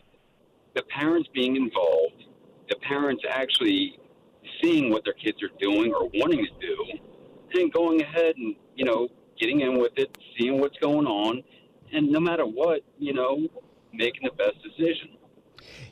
the 0.75 0.83
parents 0.83 1.29
being 1.33 1.55
involved, 1.55 2.25
the 2.69 2.75
parents 2.77 3.23
actually 3.29 3.99
seeing 4.61 4.89
what 4.89 5.03
their 5.03 5.13
kids 5.13 5.41
are 5.43 5.51
doing 5.59 5.93
or 5.93 6.09
wanting 6.13 6.45
to 6.45 6.67
do, 6.67 7.59
and 7.59 7.71
going 7.73 8.01
ahead 8.01 8.35
and, 8.35 8.55
you 8.75 8.85
know, 8.85 9.07
getting 9.39 9.61
in 9.61 9.79
with 9.79 9.91
it, 9.97 10.15
seeing 10.37 10.59
what's 10.59 10.77
going 10.79 11.07
on, 11.07 11.43
and 11.93 12.09
no 12.09 12.19
matter 12.19 12.45
what, 12.45 12.81
you 12.99 13.13
know, 13.13 13.47
making 13.93 14.21
the 14.23 14.31
best 14.31 14.57
decision. 14.63 15.09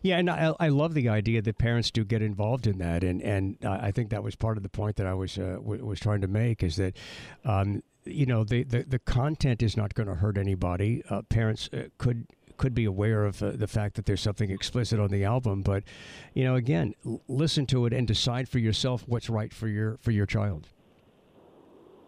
Yeah, 0.01 0.17
and 0.17 0.29
I, 0.29 0.53
I 0.59 0.67
love 0.69 0.93
the 0.93 1.09
idea 1.09 1.41
that 1.41 1.57
parents 1.57 1.89
do 1.91 2.03
get 2.05 2.21
involved 2.21 2.67
in 2.67 2.77
that, 2.79 3.03
and 3.03 3.21
and 3.21 3.57
I 3.65 3.91
think 3.91 4.09
that 4.11 4.23
was 4.23 4.35
part 4.35 4.57
of 4.57 4.63
the 4.63 4.69
point 4.69 4.95
that 4.97 5.07
I 5.07 5.13
was 5.13 5.37
uh, 5.37 5.57
w- 5.57 5.83
was 5.83 5.99
trying 5.99 6.21
to 6.21 6.27
make 6.27 6.61
is 6.61 6.75
that, 6.75 6.95
um, 7.43 7.81
you 8.03 8.25
know, 8.25 8.43
the, 8.43 8.63
the 8.63 8.83
the 8.83 8.99
content 8.99 9.63
is 9.63 9.75
not 9.75 9.95
going 9.95 10.07
to 10.07 10.15
hurt 10.15 10.37
anybody. 10.37 11.03
Uh, 11.09 11.23
parents 11.23 11.69
uh, 11.73 11.87
could 11.97 12.27
could 12.57 12.73
be 12.73 12.85
aware 12.85 13.25
of 13.25 13.41
uh, 13.41 13.51
the 13.51 13.67
fact 13.67 13.95
that 13.95 14.05
there's 14.05 14.21
something 14.21 14.49
explicit 14.49 14.99
on 14.99 15.09
the 15.09 15.23
album, 15.23 15.61
but 15.61 15.83
you 16.33 16.43
know, 16.43 16.55
again, 16.55 16.93
l- 17.05 17.21
listen 17.27 17.65
to 17.67 17.85
it 17.85 17.93
and 17.93 18.07
decide 18.07 18.47
for 18.49 18.59
yourself 18.59 19.03
what's 19.07 19.29
right 19.29 19.53
for 19.53 19.67
your 19.67 19.97
for 20.01 20.11
your 20.11 20.25
child. 20.25 20.69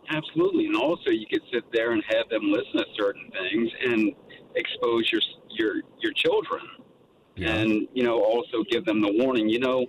Absolutely, 0.10 0.66
and 0.68 0.76
also 0.76 1.10
you 1.10 1.26
could 1.30 1.42
sit 1.54 1.64
there 1.74 1.92
and 1.92 2.04
have 2.10 2.30
them 2.30 2.52
listen 2.52 2.78
to 2.78 2.86
certain 2.98 3.30
things 3.32 3.70
and 3.86 4.14
expose 4.56 5.12
your 5.12 5.22
your 5.50 5.82
your 6.02 6.14
children, 6.14 6.62
and 7.38 7.88
you 7.94 8.04
know 8.04 8.22
also 8.22 8.64
give 8.72 8.86
them 8.86 9.02
the 9.02 9.12
warning. 9.12 9.50
You 9.50 9.60
know, 9.60 9.86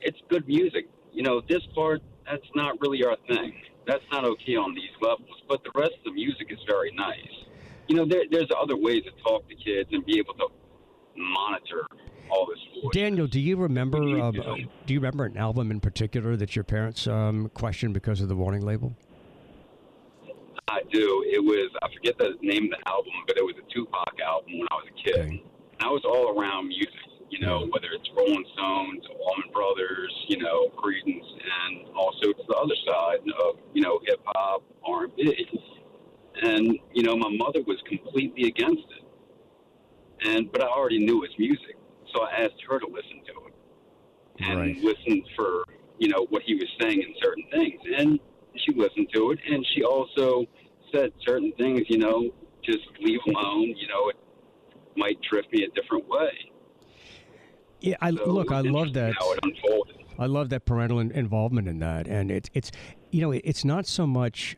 it's 0.00 0.18
good 0.28 0.46
music. 0.46 0.88
You 1.12 1.22
know, 1.22 1.40
this 1.48 1.62
part 1.74 2.02
that's 2.26 2.46
not 2.54 2.80
really 2.80 3.04
our 3.04 3.16
thing. 3.28 3.54
That's 3.86 4.04
not 4.12 4.24
okay 4.24 4.56
on 4.56 4.74
these 4.74 4.92
levels, 5.00 5.42
but 5.48 5.64
the 5.64 5.70
rest 5.74 5.92
of 5.98 6.04
the 6.04 6.12
music 6.12 6.48
is 6.50 6.58
very 6.68 6.92
nice. 6.92 7.47
You 7.88 7.96
know, 7.96 8.06
there, 8.06 8.22
there's 8.30 8.48
other 8.60 8.76
ways 8.76 9.02
to 9.04 9.22
talk 9.22 9.48
to 9.48 9.54
kids 9.54 9.88
and 9.92 10.04
be 10.04 10.18
able 10.18 10.34
to 10.34 10.48
monitor 11.16 11.86
all 12.30 12.46
this. 12.46 12.58
Voice. 12.82 12.92
Daniel, 12.92 13.26
do 13.26 13.40
you 13.40 13.56
remember? 13.56 13.98
Um, 13.98 14.32
do. 14.32 14.42
uh, 14.42 14.56
you 14.86 15.00
remember 15.00 15.24
an 15.24 15.36
album 15.36 15.70
in 15.70 15.80
particular 15.80 16.36
that 16.36 16.54
your 16.54 16.64
parents 16.64 17.06
um, 17.06 17.50
questioned 17.54 17.94
because 17.94 18.20
of 18.20 18.28
the 18.28 18.36
warning 18.36 18.64
label? 18.64 18.94
I 20.68 20.80
do. 20.92 21.24
It 21.26 21.42
was 21.42 21.70
I 21.82 21.88
forget 21.94 22.18
the 22.18 22.36
name 22.42 22.64
of 22.64 22.70
the 22.70 22.88
album, 22.88 23.12
but 23.26 23.36
it 23.36 23.42
was 23.44 23.54
a 23.56 23.74
Tupac 23.74 24.14
album 24.24 24.58
when 24.58 24.68
I 24.70 24.74
was 24.74 24.88
a 24.92 25.02
kid. 25.02 25.18
Okay. 25.18 25.42
And 25.80 25.88
I 25.88 25.88
was 25.88 26.02
all 26.04 26.38
around 26.38 26.68
music, 26.68 26.92
you 27.30 27.40
know, 27.40 27.66
whether 27.70 27.88
it's 27.92 28.08
Rolling 28.14 28.44
Stones, 28.52 29.04
Allman 29.08 29.50
Brothers, 29.52 30.12
you 30.28 30.38
know, 30.38 30.68
Creedence, 30.76 31.24
and 31.24 31.88
also 31.96 32.32
to 32.32 32.44
the 32.46 32.54
other 32.54 32.74
side 32.86 33.20
of 33.40 33.56
you 33.72 33.82
know 33.82 34.00
hip 34.06 34.20
hop, 34.26 34.62
R 34.84 35.04
and 35.04 35.16
B. 35.16 35.48
And 36.42 36.77
you 36.98 37.04
know, 37.04 37.16
my 37.16 37.30
mother 37.30 37.62
was 37.64 37.76
completely 37.88 38.48
against 38.48 38.82
it, 38.98 40.28
and 40.28 40.50
but 40.50 40.64
I 40.64 40.66
already 40.66 40.98
knew 40.98 41.22
his 41.22 41.30
music, 41.38 41.76
so 42.12 42.22
I 42.22 42.42
asked 42.42 42.60
her 42.68 42.80
to 42.80 42.86
listen 42.88 43.22
to 43.24 43.46
it 43.46 43.54
and 44.40 44.58
Right. 44.58 44.76
listen 44.82 45.22
for 45.36 45.62
you 46.00 46.08
know 46.08 46.26
what 46.30 46.42
he 46.44 46.56
was 46.56 46.66
saying 46.80 47.00
in 47.00 47.14
certain 47.22 47.44
things, 47.52 47.80
and 47.96 48.18
she 48.56 48.72
listened 48.74 49.06
to 49.14 49.30
it, 49.30 49.38
and 49.48 49.64
she 49.76 49.84
also 49.84 50.44
said 50.92 51.12
certain 51.24 51.52
things, 51.56 51.82
you 51.88 51.98
know, 51.98 52.30
just 52.64 52.80
leave 53.00 53.20
alone, 53.28 53.62
you 53.76 53.86
know, 53.86 54.08
it 54.08 54.16
might 54.96 55.18
drift 55.30 55.52
me 55.52 55.62
a 55.62 55.80
different 55.80 56.08
way. 56.08 56.32
Yeah, 57.80 57.94
I 58.00 58.10
So 58.10 58.24
look. 58.26 58.50
I 58.50 58.62
love 58.62 58.92
that. 58.94 59.14
How 59.20 59.32
it 59.34 59.38
unfolded. 59.44 59.96
I 60.18 60.26
love 60.26 60.48
that 60.48 60.64
parental 60.64 60.98
in- 60.98 61.12
involvement 61.12 61.68
in 61.68 61.78
that, 61.78 62.08
and 62.08 62.28
it's 62.32 62.50
it's 62.54 62.72
you 63.12 63.20
know 63.20 63.30
it's 63.30 63.64
not 63.64 63.86
so 63.86 64.04
much 64.04 64.56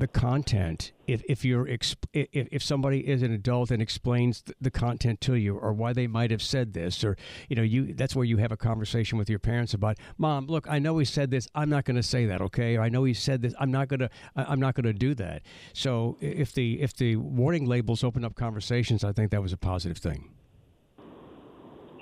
the 0.00 0.08
content. 0.08 0.92
If 1.06 1.22
if 1.28 1.44
you're 1.44 1.68
if 1.68 1.94
if 2.12 2.62
somebody 2.62 3.06
is 3.06 3.22
an 3.22 3.32
adult 3.32 3.70
and 3.70 3.82
explains 3.82 4.42
th- 4.42 4.56
the 4.60 4.70
content 4.70 5.20
to 5.22 5.34
you 5.34 5.56
or 5.56 5.72
why 5.72 5.92
they 5.92 6.06
might 6.06 6.30
have 6.30 6.42
said 6.42 6.72
this, 6.72 7.04
or 7.04 7.16
you 7.48 7.56
know 7.56 7.62
you 7.62 7.94
that's 7.94 8.16
where 8.16 8.24
you 8.24 8.38
have 8.38 8.50
a 8.50 8.56
conversation 8.56 9.18
with 9.18 9.28
your 9.28 9.38
parents 9.38 9.74
about, 9.74 9.98
mom, 10.18 10.46
look, 10.46 10.66
I 10.68 10.78
know 10.78 10.98
he 10.98 11.04
said 11.04 11.30
this. 11.30 11.48
I'm 11.54 11.68
not 11.68 11.84
going 11.84 11.96
to 11.96 12.02
say 12.02 12.26
that, 12.26 12.40
okay? 12.40 12.76
Or 12.76 12.82
I 12.82 12.88
know 12.88 13.04
he 13.04 13.14
said 13.14 13.42
this. 13.42 13.54
I'm 13.60 13.70
not 13.70 13.88
going 13.88 14.00
to 14.00 14.10
I'm 14.34 14.58
not 14.58 14.74
going 14.74 14.86
to 14.86 14.92
do 14.92 15.14
that. 15.16 15.42
So 15.74 16.16
if 16.20 16.52
the 16.54 16.80
if 16.80 16.96
the 16.96 17.16
warning 17.16 17.66
labels 17.66 18.02
open 18.02 18.24
up 18.24 18.34
conversations, 18.34 19.04
I 19.04 19.12
think 19.12 19.30
that 19.32 19.42
was 19.42 19.52
a 19.52 19.58
positive 19.58 19.98
thing. 19.98 20.30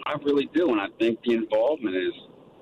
I 0.06 0.14
really 0.22 0.48
do, 0.54 0.70
and 0.70 0.80
I 0.80 0.86
think 0.98 1.20
the 1.22 1.34
involvement 1.34 1.96
is, 1.96 2.14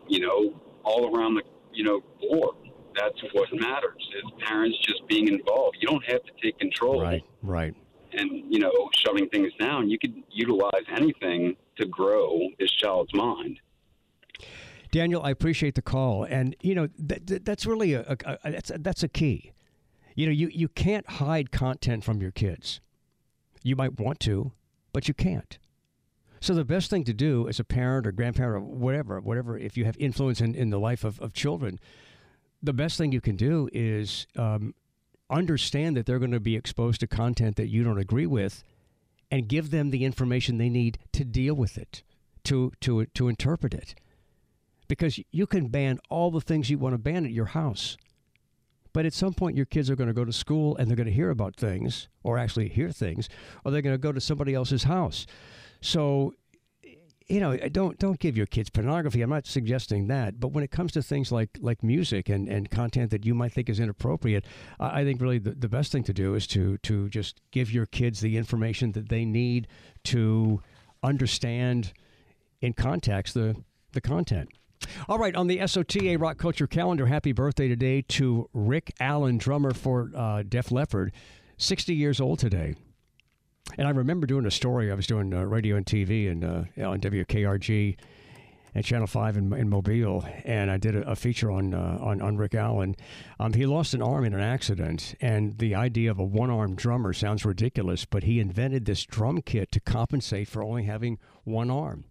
you 0.09 0.21
know, 0.21 0.61
all 0.83 1.15
around 1.15 1.35
the, 1.35 1.43
you 1.73 1.85
know, 1.85 2.03
board. 2.21 2.57
That's 2.97 3.21
what 3.33 3.49
matters 3.53 4.09
is 4.17 4.25
parents 4.47 4.79
just 4.83 5.07
being 5.09 5.29
involved. 5.29 5.77
You 5.81 5.89
don't 5.89 6.05
have 6.07 6.23
to 6.25 6.33
take 6.43 6.59
control 6.59 7.03
Right, 7.03 7.23
right. 7.43 7.75
and 8.13 8.31
you 8.53 8.59
know 8.59 8.73
shoving 9.05 9.29
things 9.29 9.53
down. 9.59 9.91
You 9.91 9.99
could 9.99 10.15
utilize 10.31 10.85
anything 10.97 11.57
to 11.79 11.87
grow 11.87 12.39
this 12.59 12.71
child's 12.73 13.13
mind. 13.15 13.61
Daniel, 14.93 15.21
I 15.23 15.31
appreciate 15.31 15.75
the 15.75 15.83
call, 15.83 16.25
and 16.25 16.57
you 16.63 16.75
know 16.75 16.89
that, 16.99 17.27
that- 17.27 17.45
that's 17.45 17.67
really 17.67 17.93
a, 17.93 18.03
a, 18.25 18.39
a 18.45 18.51
that's 18.53 18.71
a, 18.71 18.79
that's 18.79 19.03
a 19.03 19.09
key. 19.09 19.53
You 20.15 20.27
know, 20.27 20.33
you 20.33 20.49
you 20.53 20.69
can't 20.69 21.07
hide 21.09 21.51
content 21.51 22.05
from 22.05 22.23
your 22.23 22.31
kids. 22.31 22.81
You 23.63 23.77
might 23.77 23.99
want 23.99 24.21
to, 24.21 24.53
but 24.93 25.09
you 25.09 25.15
can't. 25.15 25.59
So 26.41 26.55
the 26.55 26.65
best 26.65 26.89
thing 26.91 27.03
to 27.05 27.13
do 27.13 27.49
as 27.49 27.59
a 27.59 27.65
parent 27.65 28.07
or 28.07 28.13
grandparent 28.13 28.63
or 28.63 28.67
whatever, 28.67 29.21
whatever, 29.21 29.59
if 29.59 29.77
you 29.77 29.85
have 29.87 29.97
influence 29.99 30.41
in, 30.41 30.55
in 30.55 30.71
the 30.71 30.79
life 30.79 31.03
of, 31.03 31.19
of 31.21 31.33
children, 31.33 31.81
the 32.67 32.73
best 32.73 32.99
thing 32.99 33.13
you 33.13 33.21
can 33.21 33.37
do 33.37 33.69
is 33.73 34.27
um, 34.37 34.75
understand 35.31 35.97
that 35.97 36.07
they're 36.07 36.19
going 36.19 36.31
to 36.33 36.41
be 36.41 36.57
exposed 36.57 37.01
to 37.01 37.07
content 37.07 37.57
that 37.57 37.69
you 37.69 37.83
don't 37.83 37.99
agree 37.99 38.27
with, 38.27 38.63
and 39.31 39.49
give 39.49 39.71
them 39.71 39.91
the 39.91 40.05
information 40.05 40.59
they 40.59 40.69
need 40.69 40.99
to 41.13 41.25
deal 41.25 41.55
with 41.55 41.79
it, 41.79 42.03
to 42.45 42.73
to 42.81 43.07
to 43.07 43.29
interpret 43.29 43.75
it 43.75 43.95
because 44.89 45.19
you 45.31 45.47
can 45.47 45.69
ban 45.69 45.99
all 46.09 46.31
the 46.31 46.41
things 46.41 46.71
you 46.71 46.79
want 46.79 46.95
to 46.95 46.99
ban 46.99 47.25
at 47.25 47.33
your 47.33 47.47
house. 47.47 47.97
But 48.93 49.05
at 49.05 49.13
some 49.13 49.35
point, 49.35 49.57
your 49.57 49.67
kids 49.67 49.91
are 49.91 49.97
going 49.97 50.09
to 50.09 50.15
go 50.15 50.25
to 50.25 50.33
school 50.33 50.77
and 50.77 50.89
they're 50.89 50.97
going 50.97 51.09
to 51.09 51.13
hear 51.13 51.31
about 51.31 51.57
things, 51.57 52.09
or 52.23 52.39
actually 52.39 52.69
hear 52.69 52.91
things, 52.91 53.29
or 53.65 53.71
they're 53.71 53.83
going 53.83 53.95
to 53.95 53.99
go 53.99 54.13
to 54.13 54.21
somebody 54.21 54.55
else's 54.55 54.85
house. 54.85 55.27
So, 55.83 56.35
you 57.29 57.41
know, 57.41 57.57
don't 57.57 57.99
don't 57.99 58.21
give 58.21 58.37
your 58.37 58.47
kids 58.47 58.71
pornography. 58.71 59.21
I'm 59.21 59.31
not 59.31 59.47
suggesting 59.47 60.07
that, 60.07 60.39
but 60.39 60.49
when 60.49 60.63
it 60.63 60.71
comes 60.71 60.93
to 60.93 61.03
things 61.03 61.33
like 61.33 61.51
like 61.61 61.83
music 61.83 62.29
and, 62.29 62.49
and 62.49 62.71
content 62.71 63.11
that 63.11 63.27
you 63.27 63.35
might 63.35 63.53
think 63.53 63.69
is 63.69 63.81
inappropriate, 63.81 64.45
I 64.79 65.01
I 65.01 65.05
think 65.05 65.21
really 65.21 65.39
the, 65.39 65.53
the 65.53 65.69
best 65.69 65.91
thing 65.91 66.05
to 66.05 66.13
do 66.13 66.35
is 66.35 66.47
to 66.49 66.79
to 66.79 67.09
just 67.09 67.41
give 67.51 67.73
your 67.73 67.87
kids 67.87 68.21
the 68.21 68.37
information 68.37 68.93
that 68.93 69.09
they 69.09 69.25
need 69.25 69.67
to 70.05 70.63
understand 71.03 71.93
in 72.61 72.73
context 72.73 73.35
the 73.35 73.57
the 73.93 74.01
content. 74.01 74.49
All 75.09 75.19
right, 75.19 75.35
on 75.35 75.49
the 75.49 75.59
SOTA 75.59 76.19
Rock 76.19 76.39
Culture 76.39 76.67
calendar, 76.67 77.07
happy 77.07 77.33
birthday 77.33 77.67
today 77.67 78.03
to 78.03 78.49
Rick 78.53 78.93
Allen, 79.01 79.39
drummer 79.39 79.73
for 79.73 80.11
uh, 80.15 80.45
Def 80.47 80.71
Leppard, 80.71 81.13
60 81.57 81.95
years 81.95 82.21
old 82.21 82.39
today. 82.39 82.77
And 83.79 83.87
I 83.87 83.91
remember 83.91 84.27
doing 84.27 84.47
a 84.47 84.51
story. 84.51 84.91
I 84.91 84.95
was 84.95 85.07
doing 85.07 85.35
uh, 85.35 85.43
radio 85.43 85.77
and 85.77 85.85
TV 85.85 86.31
and 86.31 86.45
uh, 86.45 86.89
on 86.89 87.01
WKRG 87.01 87.97
and 88.75 88.85
Channel 88.85 89.07
Five 89.07 89.37
in, 89.39 89.53
in 89.55 89.71
Mobile, 89.71 90.25
and 90.45 90.71
I 90.71 90.77
did 90.77 90.95
a, 90.95 91.11
a 91.11 91.17
feature 91.17 91.51
on, 91.51 91.73
uh, 91.73 91.99
on 92.01 92.21
on 92.21 92.37
Rick 92.37 92.55
Allen. 92.55 92.95
Um, 93.41 93.55
he 93.55 93.65
lost 93.65 93.95
an 93.95 94.03
arm 94.03 94.25
in 94.25 94.35
an 94.35 94.41
accident, 94.41 95.15
and 95.21 95.57
the 95.59 95.75
idea 95.75 96.11
of 96.11 96.19
a 96.19 96.25
one-armed 96.25 96.77
drummer 96.77 97.15
sounds 97.15 97.47
ridiculous, 97.47 98.05
but 98.05 98.25
he 98.25 98.39
invented 98.39 98.85
this 98.85 99.05
drum 99.05 99.41
kit 99.41 99.73
to 99.73 99.81
compensate 99.81 100.49
for 100.49 100.63
only 100.63 100.85
having 100.85 101.19
one 101.45 101.71
arm. 101.71 102.05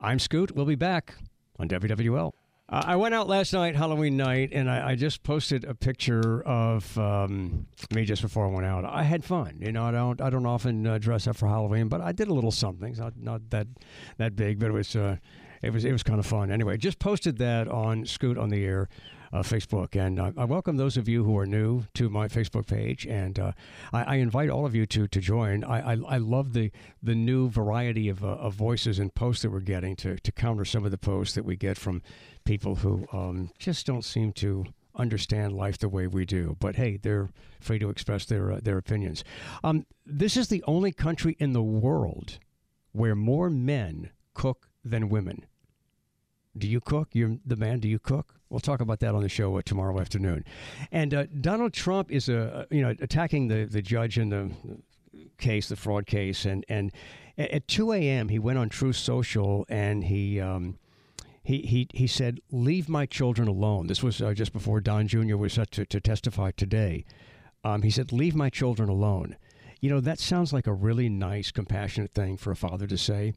I'm 0.00 0.20
Scoot. 0.20 0.52
We'll 0.52 0.64
be 0.64 0.76
back 0.76 1.16
on 1.58 1.68
WWL. 1.68 2.37
Uh, 2.70 2.82
I 2.86 2.96
went 2.96 3.14
out 3.14 3.28
last 3.28 3.54
night, 3.54 3.76
Halloween 3.76 4.18
night, 4.18 4.50
and 4.52 4.70
I, 4.70 4.90
I 4.90 4.94
just 4.94 5.22
posted 5.22 5.64
a 5.64 5.74
picture 5.74 6.42
of 6.42 6.98
um, 6.98 7.66
me 7.94 8.04
just 8.04 8.20
before 8.20 8.46
I 8.46 8.50
went 8.50 8.66
out. 8.66 8.84
I 8.84 9.02
had 9.04 9.24
fun. 9.24 9.56
You 9.58 9.72
know, 9.72 9.84
I 9.84 9.90
don't 9.90 10.20
I 10.20 10.28
don't 10.28 10.44
often 10.44 10.86
uh, 10.86 10.98
dress 10.98 11.26
up 11.26 11.36
for 11.36 11.48
Halloween, 11.48 11.88
but 11.88 12.02
I 12.02 12.12
did 12.12 12.28
a 12.28 12.34
little 12.34 12.50
something. 12.50 12.94
Not 12.98 13.14
not 13.16 13.50
that 13.50 13.68
that 14.18 14.36
big, 14.36 14.58
but 14.58 14.66
it 14.66 14.72
was 14.72 14.94
uh, 14.94 15.16
it 15.62 15.72
was 15.72 15.86
it 15.86 15.92
was 15.92 16.02
kind 16.02 16.18
of 16.18 16.26
fun. 16.26 16.50
Anyway, 16.50 16.76
just 16.76 16.98
posted 16.98 17.38
that 17.38 17.68
on 17.68 18.04
Scoot 18.04 18.36
on 18.36 18.50
the 18.50 18.62
Air 18.64 18.90
uh, 19.32 19.42
Facebook. 19.42 19.94
And 19.96 20.18
uh, 20.18 20.32
I 20.36 20.44
welcome 20.44 20.76
those 20.76 20.96
of 20.96 21.08
you 21.08 21.24
who 21.24 21.36
are 21.38 21.46
new 21.46 21.84
to 21.94 22.08
my 22.08 22.28
Facebook 22.28 22.66
page, 22.66 23.06
and 23.06 23.38
uh, 23.38 23.52
I, 23.92 24.02
I, 24.02 24.14
invite 24.16 24.50
all 24.50 24.66
of 24.66 24.74
you 24.74 24.86
to 24.86 25.06
to 25.08 25.20
join. 25.20 25.64
I, 25.64 25.92
I, 25.92 25.98
I 26.08 26.18
love 26.18 26.52
the 26.52 26.70
the 27.02 27.14
new 27.14 27.48
variety 27.48 28.08
of, 28.08 28.24
uh, 28.24 28.28
of 28.28 28.54
voices 28.54 28.98
and 28.98 29.14
posts 29.14 29.42
that 29.42 29.50
we're 29.50 29.60
getting 29.60 29.96
to 29.96 30.16
to 30.16 30.32
counter 30.32 30.64
some 30.64 30.84
of 30.84 30.90
the 30.90 30.98
posts 30.98 31.34
that 31.34 31.44
we 31.44 31.56
get 31.56 31.78
from 31.78 32.02
people 32.44 32.76
who 32.76 33.06
um, 33.12 33.50
just 33.58 33.86
don't 33.86 34.04
seem 34.04 34.32
to 34.32 34.66
understand 34.94 35.52
life 35.52 35.78
the 35.78 35.88
way 35.88 36.06
we 36.06 36.24
do. 36.24 36.56
But 36.58 36.76
hey, 36.76 36.96
they're 36.96 37.28
free 37.60 37.78
to 37.78 37.90
express 37.90 38.24
their 38.24 38.52
uh, 38.52 38.60
their 38.62 38.78
opinions. 38.78 39.24
Um, 39.62 39.86
this 40.04 40.36
is 40.36 40.48
the 40.48 40.64
only 40.66 40.92
country 40.92 41.36
in 41.38 41.52
the 41.52 41.62
world 41.62 42.38
where 42.92 43.14
more 43.14 43.50
men 43.50 44.10
cook 44.34 44.68
than 44.84 45.08
women. 45.08 45.46
Do 46.56 46.66
you 46.66 46.80
cook? 46.80 47.10
You're 47.12 47.38
the 47.46 47.56
man. 47.56 47.80
Do 47.80 47.88
you 47.88 47.98
cook? 47.98 48.37
We'll 48.50 48.60
talk 48.60 48.80
about 48.80 49.00
that 49.00 49.14
on 49.14 49.22
the 49.22 49.28
show 49.28 49.56
uh, 49.58 49.62
tomorrow 49.62 50.00
afternoon. 50.00 50.44
And 50.90 51.12
uh, 51.12 51.26
Donald 51.40 51.72
Trump 51.72 52.10
is 52.10 52.28
uh, 52.28 52.64
you 52.70 52.82
know 52.82 52.94
attacking 53.00 53.48
the, 53.48 53.64
the 53.64 53.82
judge 53.82 54.18
in 54.18 54.30
the 54.30 54.50
case, 55.38 55.68
the 55.68 55.76
fraud 55.76 56.06
case, 56.06 56.44
and 56.44 56.64
and 56.68 56.92
at 57.36 57.68
2 57.68 57.92
a.m. 57.92 58.28
he 58.28 58.38
went 58.38 58.58
on 58.58 58.68
Truth 58.68 58.96
Social 58.96 59.66
and 59.68 60.04
he. 60.04 60.40
Um, 60.40 60.78
he, 61.44 61.62
he, 61.62 61.88
he 61.94 62.06
said, 62.06 62.40
Leave 62.52 62.90
my 62.90 63.06
children 63.06 63.48
alone. 63.48 63.86
This 63.86 64.02
was 64.02 64.20
uh, 64.20 64.34
just 64.34 64.52
before 64.52 64.82
Don 64.82 65.08
Jr. 65.08 65.38
was 65.38 65.54
set 65.54 65.70
to, 65.70 65.86
to 65.86 65.98
testify 65.98 66.50
today. 66.50 67.06
Um, 67.64 67.80
he 67.80 67.90
said, 67.90 68.12
Leave 68.12 68.34
my 68.34 68.50
children 68.50 68.90
alone. 68.90 69.34
You 69.80 69.88
know, 69.88 70.00
that 70.00 70.18
sounds 70.18 70.52
like 70.52 70.66
a 70.66 70.74
really 70.74 71.08
nice, 71.08 71.50
compassionate 71.50 72.10
thing 72.10 72.36
for 72.36 72.50
a 72.50 72.56
father 72.56 72.86
to 72.86 72.98
say. 72.98 73.32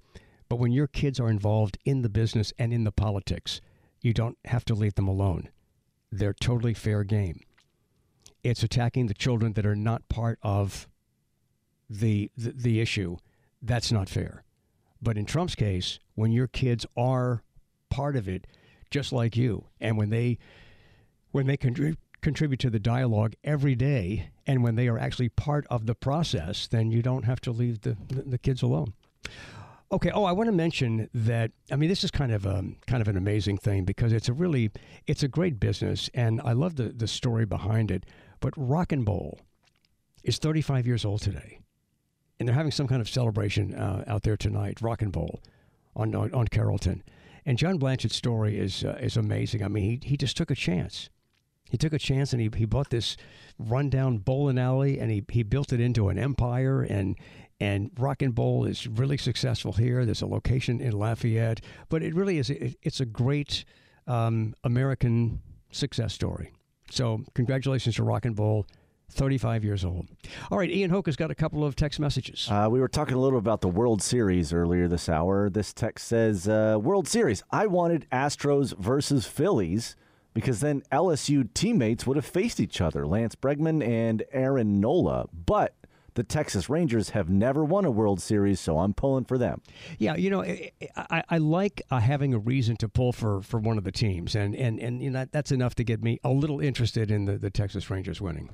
But 0.49 0.57
when 0.57 0.73
your 0.73 0.87
kids 0.87 1.21
are 1.21 1.29
involved 1.29 1.77
in 1.85 2.01
the 2.01 2.09
business 2.09 2.51
and 2.59 2.73
in 2.73 2.83
the 2.83 2.91
politics, 2.91 3.61
you 4.01 4.13
don't 4.13 4.37
have 4.45 4.65
to 4.65 4.73
leave 4.73 4.95
them 4.95 5.07
alone. 5.07 5.49
They're 6.11 6.33
totally 6.33 6.73
fair 6.73 7.03
game. 7.03 7.41
It's 8.43 8.63
attacking 8.63 9.07
the 9.07 9.13
children 9.13 9.53
that 9.53 9.65
are 9.65 9.75
not 9.75 10.07
part 10.09 10.39
of 10.41 10.87
the, 11.89 12.31
the, 12.35 12.51
the 12.51 12.79
issue. 12.81 13.17
That's 13.61 13.91
not 13.91 14.09
fair. 14.09 14.43
But 15.01 15.17
in 15.17 15.25
Trump's 15.25 15.55
case, 15.55 15.99
when 16.15 16.31
your 16.31 16.47
kids 16.47 16.85
are 16.97 17.43
part 17.89 18.15
of 18.15 18.27
it, 18.27 18.47
just 18.89 19.13
like 19.13 19.37
you, 19.37 19.65
and 19.79 19.97
when 19.97 20.09
they 20.09 20.37
when 21.31 21.47
they 21.47 21.55
contribute 21.55 22.59
to 22.59 22.69
the 22.69 22.79
dialogue 22.79 23.35
every 23.43 23.73
day, 23.73 24.31
and 24.45 24.63
when 24.63 24.75
they 24.75 24.89
are 24.89 24.99
actually 24.99 25.29
part 25.29 25.65
of 25.69 25.85
the 25.85 25.95
process, 25.95 26.67
then 26.67 26.91
you 26.91 27.01
don't 27.01 27.23
have 27.23 27.39
to 27.39 27.51
leave 27.51 27.81
the, 27.81 27.95
the 28.09 28.37
kids 28.37 28.61
alone. 28.61 28.93
Okay. 29.93 30.09
Oh, 30.11 30.23
I 30.23 30.31
want 30.31 30.47
to 30.47 30.53
mention 30.53 31.09
that. 31.13 31.51
I 31.69 31.75
mean, 31.75 31.89
this 31.89 32.05
is 32.05 32.11
kind 32.11 32.31
of 32.31 32.45
a 32.45 32.63
kind 32.87 33.01
of 33.01 33.09
an 33.09 33.17
amazing 33.17 33.57
thing 33.57 33.83
because 33.83 34.13
it's 34.13 34.29
a 34.29 34.33
really 34.33 34.71
it's 35.05 35.21
a 35.21 35.27
great 35.27 35.59
business, 35.59 36.09
and 36.13 36.39
I 36.45 36.53
love 36.53 36.77
the 36.77 36.89
the 36.89 37.07
story 37.07 37.45
behind 37.45 37.91
it. 37.91 38.05
But 38.39 38.53
Rock 38.55 38.93
and 38.93 39.03
Bowl 39.03 39.39
is 40.23 40.37
35 40.37 40.87
years 40.87 41.03
old 41.03 41.21
today, 41.21 41.59
and 42.39 42.47
they're 42.47 42.55
having 42.55 42.71
some 42.71 42.87
kind 42.87 43.01
of 43.01 43.09
celebration 43.09 43.75
uh, 43.75 44.05
out 44.07 44.23
there 44.23 44.37
tonight. 44.37 44.81
Rock 44.81 45.01
and 45.01 45.11
Bowl 45.11 45.41
on 45.93 46.15
on, 46.15 46.33
on 46.33 46.47
Carrollton, 46.47 47.03
and 47.45 47.57
John 47.57 47.77
Blancher's 47.77 48.15
story 48.15 48.57
is 48.57 48.85
uh, 48.85 48.97
is 49.01 49.17
amazing. 49.17 49.61
I 49.61 49.67
mean, 49.67 49.83
he 49.83 50.07
he 50.07 50.15
just 50.15 50.37
took 50.37 50.51
a 50.51 50.55
chance. 50.55 51.09
He 51.69 51.77
took 51.77 51.93
a 51.93 51.99
chance 51.99 52.33
and 52.33 52.41
he, 52.41 52.49
he 52.53 52.65
bought 52.65 52.89
this 52.89 53.15
rundown 53.57 54.17
bowling 54.17 54.59
alley 54.59 54.99
and 54.99 55.09
he, 55.09 55.23
he 55.29 55.41
built 55.41 55.71
it 55.71 55.79
into 55.79 56.09
an 56.09 56.19
empire 56.19 56.81
and 56.81 57.15
and 57.61 57.91
Rock 57.99 58.23
and 58.23 58.33
Bowl 58.33 58.65
is 58.65 58.87
really 58.87 59.17
successful 59.17 59.73
here. 59.73 60.03
There's 60.03 60.23
a 60.23 60.25
location 60.25 60.81
in 60.81 60.93
Lafayette, 60.93 61.61
but 61.89 62.01
it 62.01 62.15
really 62.15 62.39
is. 62.39 62.49
It, 62.49 62.75
it's 62.81 62.99
a 62.99 63.05
great 63.05 63.65
um, 64.07 64.55
American 64.63 65.41
success 65.71 66.11
story. 66.11 66.53
So, 66.89 67.23
congratulations 67.35 67.95
to 67.97 68.03
Rock 68.03 68.25
and 68.25 68.35
Bowl. 68.35 68.65
35 69.11 69.65
years 69.65 69.83
old. 69.83 70.07
All 70.49 70.57
right, 70.57 70.71
Ian 70.71 70.89
Hoke 70.89 71.05
has 71.05 71.17
got 71.17 71.31
a 71.31 71.35
couple 71.35 71.65
of 71.65 71.75
text 71.75 71.99
messages. 71.99 72.47
Uh, 72.49 72.69
we 72.71 72.79
were 72.79 72.87
talking 72.87 73.15
a 73.15 73.19
little 73.19 73.39
about 73.39 73.59
the 73.59 73.67
World 73.67 74.01
Series 74.01 74.53
earlier 74.53 74.87
this 74.87 75.09
hour. 75.09 75.49
This 75.49 75.73
text 75.73 76.07
says 76.07 76.47
uh, 76.47 76.77
World 76.81 77.09
Series. 77.09 77.43
I 77.51 77.67
wanted 77.67 78.07
Astros 78.09 78.75
versus 78.77 79.27
Phillies 79.27 79.97
because 80.33 80.61
then 80.61 80.81
LSU 80.93 81.53
teammates 81.53 82.07
would 82.07 82.15
have 82.15 82.25
faced 82.25 82.61
each 82.61 82.79
other, 82.79 83.05
Lance 83.05 83.35
Bregman 83.35 83.85
and 83.85 84.23
Aaron 84.31 84.79
Nola. 84.79 85.27
But 85.33 85.75
the 86.13 86.23
Texas 86.23 86.69
Rangers 86.69 87.09
have 87.11 87.29
never 87.29 87.63
won 87.63 87.85
a 87.85 87.91
World 87.91 88.21
Series, 88.21 88.59
so 88.59 88.79
I'm 88.79 88.93
pulling 88.93 89.25
for 89.25 89.37
them. 89.37 89.61
Yeah, 89.97 90.15
you 90.15 90.29
know, 90.29 90.43
I, 90.43 91.23
I 91.29 91.37
like 91.37 91.81
uh, 91.89 91.99
having 91.99 92.33
a 92.33 92.39
reason 92.39 92.75
to 92.77 92.89
pull 92.89 93.13
for, 93.13 93.41
for 93.41 93.59
one 93.59 93.77
of 93.77 93.83
the 93.83 93.91
teams, 93.91 94.35
and 94.35 94.55
and 94.55 94.79
and 94.79 95.01
you 95.01 95.09
know, 95.09 95.25
that's 95.31 95.51
enough 95.51 95.75
to 95.75 95.83
get 95.83 96.03
me 96.03 96.19
a 96.23 96.29
little 96.29 96.59
interested 96.59 97.11
in 97.11 97.25
the, 97.25 97.37
the 97.37 97.49
Texas 97.49 97.89
Rangers 97.89 98.19
winning. 98.19 98.49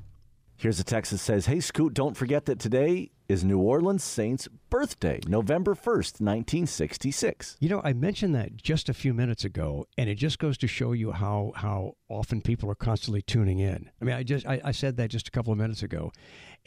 Here's 0.60 0.80
a 0.80 0.84
text 0.84 1.12
that 1.12 1.20
says, 1.20 1.46
Hey, 1.46 1.60
Scoot, 1.60 1.94
don't 1.94 2.18
forget 2.18 2.46
that 2.46 2.58
today 2.58 3.12
is 3.30 3.44
New 3.44 3.60
Orleans 3.60 4.04
Saints' 4.04 4.48
birthday, 4.72 5.20
November 5.28 5.76
1st, 5.76 6.20
1966. 6.20 7.58
You 7.60 7.70
know, 7.70 7.82
I 7.84 7.94
mentioned 7.94 8.34
that 8.34 8.58
just 8.58 8.90
a 8.90 8.94
few 8.96 9.14
minutes 9.14 9.46
ago, 9.46 9.86
and 10.00 10.10
it 10.10 10.16
just 10.16 10.40
goes 10.40 10.58
to 10.58 10.68
show 10.68 10.94
you 10.94 11.12
how, 11.12 11.52
how 11.56 11.94
often 12.10 12.42
people 12.42 12.72
are 12.72 12.76
constantly 12.76 13.22
tuning 13.22 13.60
in. 13.60 13.92
I 14.02 14.06
mean, 14.06 14.16
I 14.16 14.24
just 14.24 14.48
I, 14.48 14.60
I 14.64 14.72
said 14.72 14.98
that 14.98 15.12
just 15.12 15.28
a 15.28 15.32
couple 15.32 15.54
of 15.54 15.60
minutes 15.60 15.84
ago. 15.84 16.12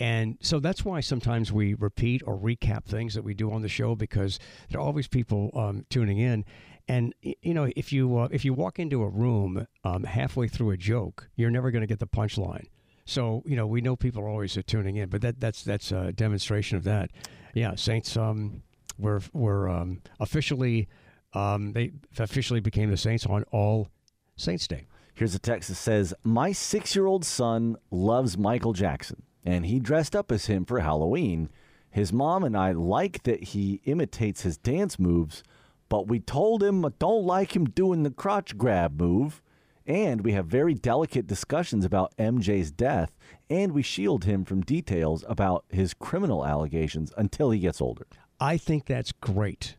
And 0.01 0.39
so 0.41 0.61
that's 0.61 0.83
why 0.83 1.01
sometimes 1.01 1.53
we 1.53 1.75
repeat 1.75 2.23
or 2.27 2.37
recap 2.37 2.87
things 2.87 3.15
that 3.15 3.23
we 3.23 3.35
do 3.35 3.53
on 3.53 3.61
the 3.61 3.69
show 3.69 3.95
because 3.95 4.39
there 4.71 4.81
are 4.81 4.85
always 4.85 5.07
people 5.07 5.51
um, 5.55 5.85
tuning 5.91 6.19
in. 6.19 6.47
And 6.89 7.15
you 7.21 7.53
know, 7.53 7.71
if 7.77 7.93
you 7.93 8.19
uh, 8.19 8.29
if 8.33 8.45
you 8.45 8.55
walk 8.55 8.79
into 8.79 9.03
a 9.03 9.09
room 9.09 9.67
um, 9.85 10.05
halfway 10.05 10.49
through 10.49 10.71
a 10.71 10.77
joke, 10.77 11.29
you're 11.37 11.51
never 11.51 11.71
going 11.71 11.83
to 11.83 11.87
get 11.87 12.01
the 12.01 12.07
punchline. 12.07 12.67
So 13.05 13.43
you 13.45 13.55
know, 13.55 13.67
we 13.67 13.83
know 13.83 13.95
people 13.95 14.23
are 14.23 14.29
always 14.29 14.57
uh, 14.57 14.63
tuning 14.67 14.97
in, 14.97 15.11
but 15.11 15.21
that 15.21 15.39
that's 15.39 15.63
that's 15.63 15.93
a 15.93 16.13
demonstration 16.13 16.79
of 16.79 16.85
that. 16.85 17.11
Yeah, 17.55 17.75
Saints 17.75 18.17
um, 18.17 18.63
were 18.99 19.21
were 19.35 19.69
um, 19.69 20.01
officially 20.19 20.89
um, 21.35 21.75
they 21.75 21.93
officially 22.19 22.61
became 22.61 22.91
the 22.91 22.97
Saints 22.97 23.27
on 23.27 23.45
All 23.53 23.89
Saints 24.37 24.67
Day. 24.67 24.87
Here's 25.15 25.35
a 25.35 25.39
text 25.39 25.69
that 25.69 25.75
says, 25.75 26.15
"My 26.25 26.53
six-year-old 26.53 27.25
son 27.25 27.77
loves 27.91 28.39
Michael 28.39 28.73
Jackson, 28.73 29.23
and 29.45 29.67
he 29.67 29.81
dressed 29.81 30.15
up 30.15 30.31
as 30.31 30.47
him 30.47 30.65
for 30.65 30.81
Halloween. 30.81 31.51
His 31.91 32.13
mom 32.13 32.45
and 32.45 32.57
I 32.57 32.73
like 32.73 33.25
that 33.25 33.43
he 33.43 33.81
imitates 33.85 34.43
his 34.43 34.57
dance 34.57 34.99
moves." 34.99 35.43
But 35.91 36.07
we 36.07 36.21
told 36.21 36.63
him 36.63 36.85
I 36.87 36.91
don't 36.99 37.27
like 37.27 37.55
him 37.55 37.65
doing 37.65 38.05
the 38.05 38.11
crotch 38.11 38.57
grab 38.57 38.99
move. 38.99 39.43
And 39.87 40.21
we 40.21 40.33
have 40.33 40.47
very 40.47 40.73
delicate 40.73 41.27
discussions 41.27 41.85
about 41.85 42.17
MJ's 42.17 42.71
death, 42.71 43.17
and 43.49 43.73
we 43.73 43.83
shield 43.83 44.25
him 44.25 44.45
from 44.45 44.61
details 44.61 45.25
about 45.27 45.65
his 45.69 45.95
criminal 45.95 46.47
allegations 46.47 47.13
until 47.17 47.51
he 47.51 47.59
gets 47.59 47.81
older. 47.81 48.07
I 48.39 48.57
think 48.57 48.87
that's 48.87 49.11
great. 49.11 49.77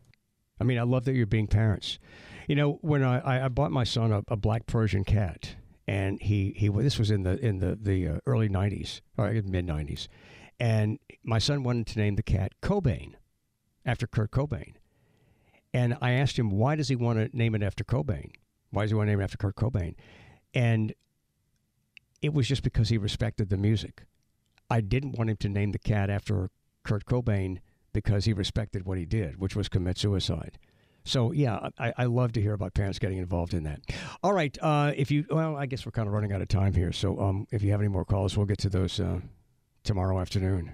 I 0.60 0.64
mean, 0.64 0.78
I 0.78 0.82
love 0.82 1.06
that 1.06 1.14
you're 1.14 1.24
being 1.24 1.46
parents. 1.46 1.98
You 2.46 2.56
know, 2.56 2.78
when 2.82 3.02
I, 3.02 3.46
I 3.46 3.48
bought 3.48 3.70
my 3.70 3.84
son 3.84 4.12
a, 4.12 4.22
a 4.28 4.36
black 4.36 4.66
Persian 4.66 5.04
cat, 5.04 5.56
and 5.86 6.20
he, 6.22 6.54
he 6.56 6.68
this 6.68 6.98
was 6.98 7.10
in 7.10 7.22
the 7.22 7.38
in 7.44 7.58
the 7.58 7.78
the 7.80 8.08
uh, 8.08 8.18
early 8.26 8.48
'90s 8.48 9.00
or 9.16 9.30
mid 9.32 9.66
'90s, 9.66 10.08
and 10.60 10.98
my 11.24 11.38
son 11.38 11.62
wanted 11.62 11.86
to 11.88 11.98
name 11.98 12.16
the 12.16 12.22
cat 12.22 12.52
Cobain, 12.62 13.14
after 13.84 14.06
Kurt 14.06 14.30
Cobain, 14.30 14.74
and 15.74 15.96
I 16.00 16.12
asked 16.12 16.38
him 16.38 16.50
why 16.50 16.76
does 16.76 16.88
he 16.88 16.96
want 16.96 17.18
to 17.18 17.36
name 17.36 17.54
it 17.54 17.62
after 17.62 17.84
Cobain, 17.84 18.32
why 18.70 18.82
does 18.82 18.90
he 18.90 18.94
want 18.94 19.08
to 19.08 19.12
name 19.12 19.20
it 19.20 19.24
after 19.24 19.36
Kurt 19.36 19.56
Cobain? 19.56 19.94
And 20.54 20.94
it 22.20 22.32
was 22.32 22.46
just 22.46 22.62
because 22.62 22.88
he 22.88 22.98
respected 22.98 23.48
the 23.48 23.56
music. 23.56 24.04
I 24.70 24.80
didn't 24.80 25.18
want 25.18 25.30
him 25.30 25.36
to 25.38 25.48
name 25.48 25.72
the 25.72 25.78
cat 25.78 26.08
after 26.08 26.50
Kurt 26.84 27.04
Cobain 27.04 27.58
because 27.92 28.24
he 28.24 28.32
respected 28.32 28.86
what 28.86 28.98
he 28.98 29.04
did, 29.04 29.38
which 29.38 29.56
was 29.56 29.68
commit 29.68 29.98
suicide. 29.98 30.58
So 31.04 31.32
yeah, 31.32 31.68
I, 31.78 31.92
I 31.98 32.04
love 32.04 32.32
to 32.32 32.40
hear 32.40 32.52
about 32.52 32.74
parents 32.74 32.98
getting 32.98 33.18
involved 33.18 33.54
in 33.54 33.64
that. 33.64 33.80
All 34.22 34.32
right, 34.32 34.56
uh, 34.60 34.92
if 34.96 35.10
you 35.10 35.24
well, 35.30 35.56
I 35.56 35.66
guess 35.66 35.84
we're 35.84 35.92
kind 35.92 36.06
of 36.06 36.14
running 36.14 36.32
out 36.32 36.42
of 36.42 36.48
time 36.48 36.74
here. 36.74 36.92
So 36.92 37.18
um, 37.20 37.46
if 37.50 37.62
you 37.62 37.70
have 37.72 37.80
any 37.80 37.88
more 37.88 38.04
calls, 38.04 38.36
we'll 38.36 38.46
get 38.46 38.58
to 38.58 38.68
those 38.68 39.00
uh, 39.00 39.20
tomorrow 39.82 40.20
afternoon. 40.20 40.72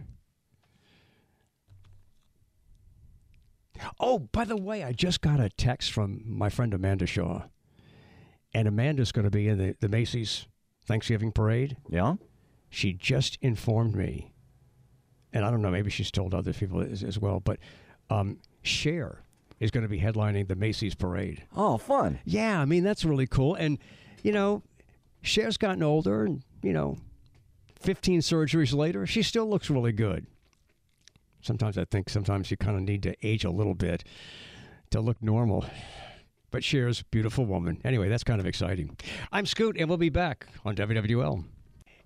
Oh, 4.00 4.18
by 4.18 4.44
the 4.44 4.56
way, 4.56 4.82
I 4.82 4.92
just 4.92 5.20
got 5.20 5.40
a 5.40 5.48
text 5.48 5.92
from 5.92 6.22
my 6.26 6.48
friend 6.48 6.74
Amanda 6.74 7.06
Shaw. 7.06 7.42
And 8.54 8.66
Amanda's 8.66 9.12
going 9.12 9.24
to 9.24 9.30
be 9.30 9.48
in 9.48 9.58
the, 9.58 9.76
the 9.80 9.88
Macy's 9.88 10.46
Thanksgiving 10.86 11.32
parade. 11.32 11.76
Yeah? 11.88 12.14
She 12.70 12.92
just 12.92 13.38
informed 13.40 13.94
me, 13.94 14.32
and 15.32 15.44
I 15.44 15.50
don't 15.50 15.62
know, 15.62 15.70
maybe 15.70 15.90
she's 15.90 16.10
told 16.10 16.34
other 16.34 16.52
people 16.52 16.80
as, 16.80 17.02
as 17.02 17.18
well, 17.18 17.40
but 17.40 17.58
um, 18.10 18.38
Cher 18.62 19.22
is 19.60 19.70
going 19.70 19.82
to 19.82 19.88
be 19.88 20.00
headlining 20.00 20.48
the 20.48 20.56
Macy's 20.56 20.94
parade. 20.94 21.44
Oh, 21.56 21.78
fun. 21.78 22.20
Yeah, 22.24 22.60
I 22.60 22.64
mean, 22.64 22.84
that's 22.84 23.04
really 23.04 23.26
cool. 23.26 23.54
And, 23.54 23.78
you 24.22 24.32
know, 24.32 24.62
Cher's 25.22 25.56
gotten 25.56 25.82
older, 25.82 26.24
and, 26.24 26.42
you 26.62 26.72
know, 26.72 26.96
15 27.80 28.20
surgeries 28.20 28.74
later, 28.74 29.06
she 29.06 29.22
still 29.22 29.48
looks 29.48 29.70
really 29.70 29.92
good. 29.92 30.26
Sometimes 31.40 31.78
I 31.78 31.84
think 31.84 32.10
sometimes 32.10 32.50
you 32.50 32.56
kind 32.56 32.76
of 32.76 32.82
need 32.82 33.02
to 33.04 33.14
age 33.26 33.44
a 33.44 33.50
little 33.50 33.74
bit 33.74 34.04
to 34.90 35.00
look 35.00 35.22
normal. 35.22 35.64
But 36.50 36.64
Cher's 36.64 37.00
a 37.00 37.04
beautiful 37.04 37.44
woman. 37.44 37.80
Anyway, 37.84 38.08
that's 38.08 38.24
kind 38.24 38.40
of 38.40 38.46
exciting. 38.46 38.96
I'm 39.30 39.46
Scoot, 39.46 39.76
and 39.78 39.88
we'll 39.88 39.98
be 39.98 40.08
back 40.08 40.46
on 40.64 40.74
WWL. 40.74 41.44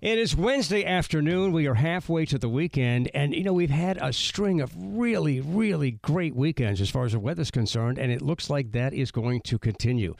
It 0.03 0.19
is 0.19 0.35
Wednesday 0.35 0.83
afternoon. 0.83 1.53
We 1.53 1.65
are 1.65 1.75
halfway 1.75 2.25
to 2.25 2.37
the 2.37 2.49
weekend, 2.49 3.09
and 3.13 3.33
you 3.33 3.41
know, 3.41 3.53
we've 3.53 3.69
had 3.69 3.97
a 4.01 4.11
string 4.11 4.59
of 4.59 4.73
really, 4.77 5.39
really 5.39 5.91
great 5.91 6.35
weekends 6.35 6.81
as 6.81 6.89
far 6.89 7.05
as 7.05 7.13
the 7.13 7.21
weather's 7.21 7.51
concerned, 7.51 7.97
and 7.97 8.11
it 8.11 8.21
looks 8.21 8.49
like 8.49 8.73
that 8.73 8.93
is 8.93 9.11
going 9.11 9.39
to 9.43 9.57
continue. 9.57 10.13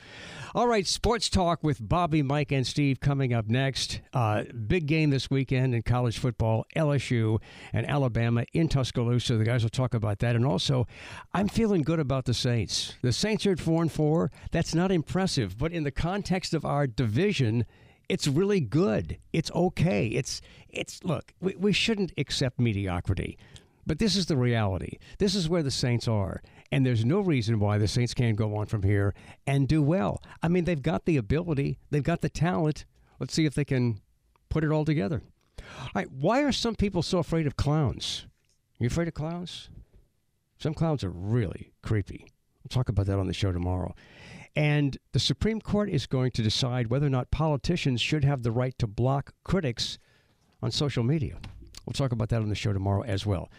All 0.54 0.66
right, 0.66 0.86
sports 0.86 1.28
talk 1.28 1.62
with 1.62 1.86
Bobby, 1.86 2.22
Mike, 2.22 2.50
and 2.50 2.66
Steve 2.66 2.98
coming 2.98 3.34
up 3.34 3.46
next. 3.46 4.00
Uh, 4.14 4.44
big 4.44 4.86
game 4.86 5.10
this 5.10 5.28
weekend 5.28 5.74
in 5.74 5.82
college 5.82 6.18
football 6.18 6.64
LSU 6.74 7.38
and 7.74 7.86
Alabama 7.86 8.46
in 8.54 8.68
Tuscaloosa. 8.68 9.36
The 9.36 9.44
guys 9.44 9.64
will 9.64 9.68
talk 9.68 9.92
about 9.92 10.20
that. 10.20 10.34
And 10.34 10.46
also, 10.46 10.86
I'm 11.34 11.48
feeling 11.48 11.82
good 11.82 12.00
about 12.00 12.24
the 12.24 12.32
Saints. 12.32 12.94
The 13.02 13.12
Saints 13.12 13.44
are 13.44 13.52
at 13.52 13.60
4 13.60 13.82
and 13.82 13.92
4. 13.92 14.30
That's 14.50 14.74
not 14.74 14.90
impressive, 14.90 15.58
but 15.58 15.72
in 15.72 15.84
the 15.84 15.90
context 15.90 16.54
of 16.54 16.64
our 16.64 16.86
division, 16.86 17.66
it's 18.08 18.26
really 18.26 18.60
good. 18.60 19.18
It's 19.32 19.50
okay. 19.52 20.06
It's 20.06 20.40
it's 20.68 21.02
look, 21.04 21.32
we, 21.40 21.54
we 21.56 21.72
shouldn't 21.72 22.12
accept 22.18 22.60
mediocrity. 22.60 23.38
But 23.86 23.98
this 23.98 24.16
is 24.16 24.26
the 24.26 24.36
reality. 24.36 24.98
This 25.18 25.34
is 25.34 25.48
where 25.48 25.62
the 25.62 25.70
Saints 25.70 26.08
are. 26.08 26.42
And 26.72 26.84
there's 26.84 27.04
no 27.04 27.20
reason 27.20 27.60
why 27.60 27.78
the 27.78 27.86
Saints 27.86 28.14
can't 28.14 28.36
go 28.36 28.56
on 28.56 28.66
from 28.66 28.82
here 28.82 29.14
and 29.46 29.68
do 29.68 29.82
well. 29.82 30.22
I 30.42 30.48
mean, 30.48 30.64
they've 30.64 30.80
got 30.80 31.04
the 31.04 31.16
ability, 31.16 31.78
they've 31.90 32.02
got 32.02 32.22
the 32.22 32.30
talent. 32.30 32.84
Let's 33.20 33.34
see 33.34 33.44
if 33.44 33.54
they 33.54 33.64
can 33.64 34.00
put 34.48 34.64
it 34.64 34.72
all 34.72 34.84
together. 34.84 35.22
All 35.58 35.90
right, 35.94 36.10
why 36.10 36.42
are 36.42 36.52
some 36.52 36.74
people 36.74 37.02
so 37.02 37.18
afraid 37.18 37.46
of 37.46 37.56
clowns? 37.56 38.26
You 38.78 38.86
afraid 38.86 39.08
of 39.08 39.14
clowns? 39.14 39.68
Some 40.58 40.74
clowns 40.74 41.04
are 41.04 41.10
really 41.10 41.72
creepy. 41.82 42.26
We'll 42.62 42.70
talk 42.70 42.88
about 42.88 43.06
that 43.06 43.18
on 43.18 43.26
the 43.26 43.34
show 43.34 43.52
tomorrow. 43.52 43.94
And 44.56 44.96
the 45.12 45.18
Supreme 45.18 45.60
Court 45.60 45.90
is 45.90 46.06
going 46.06 46.30
to 46.32 46.42
decide 46.42 46.88
whether 46.88 47.06
or 47.06 47.10
not 47.10 47.30
politicians 47.30 48.00
should 48.00 48.24
have 48.24 48.42
the 48.42 48.52
right 48.52 48.76
to 48.78 48.86
block 48.86 49.32
critics 49.42 49.98
on 50.62 50.70
social 50.70 51.02
media. 51.02 51.38
We'll 51.84 51.92
talk 51.92 52.12
about 52.12 52.28
that 52.30 52.40
on 52.40 52.48
the 52.48 52.54
show 52.54 52.72
tomorrow 52.72 53.02
as 53.02 53.26
well. 53.26 53.50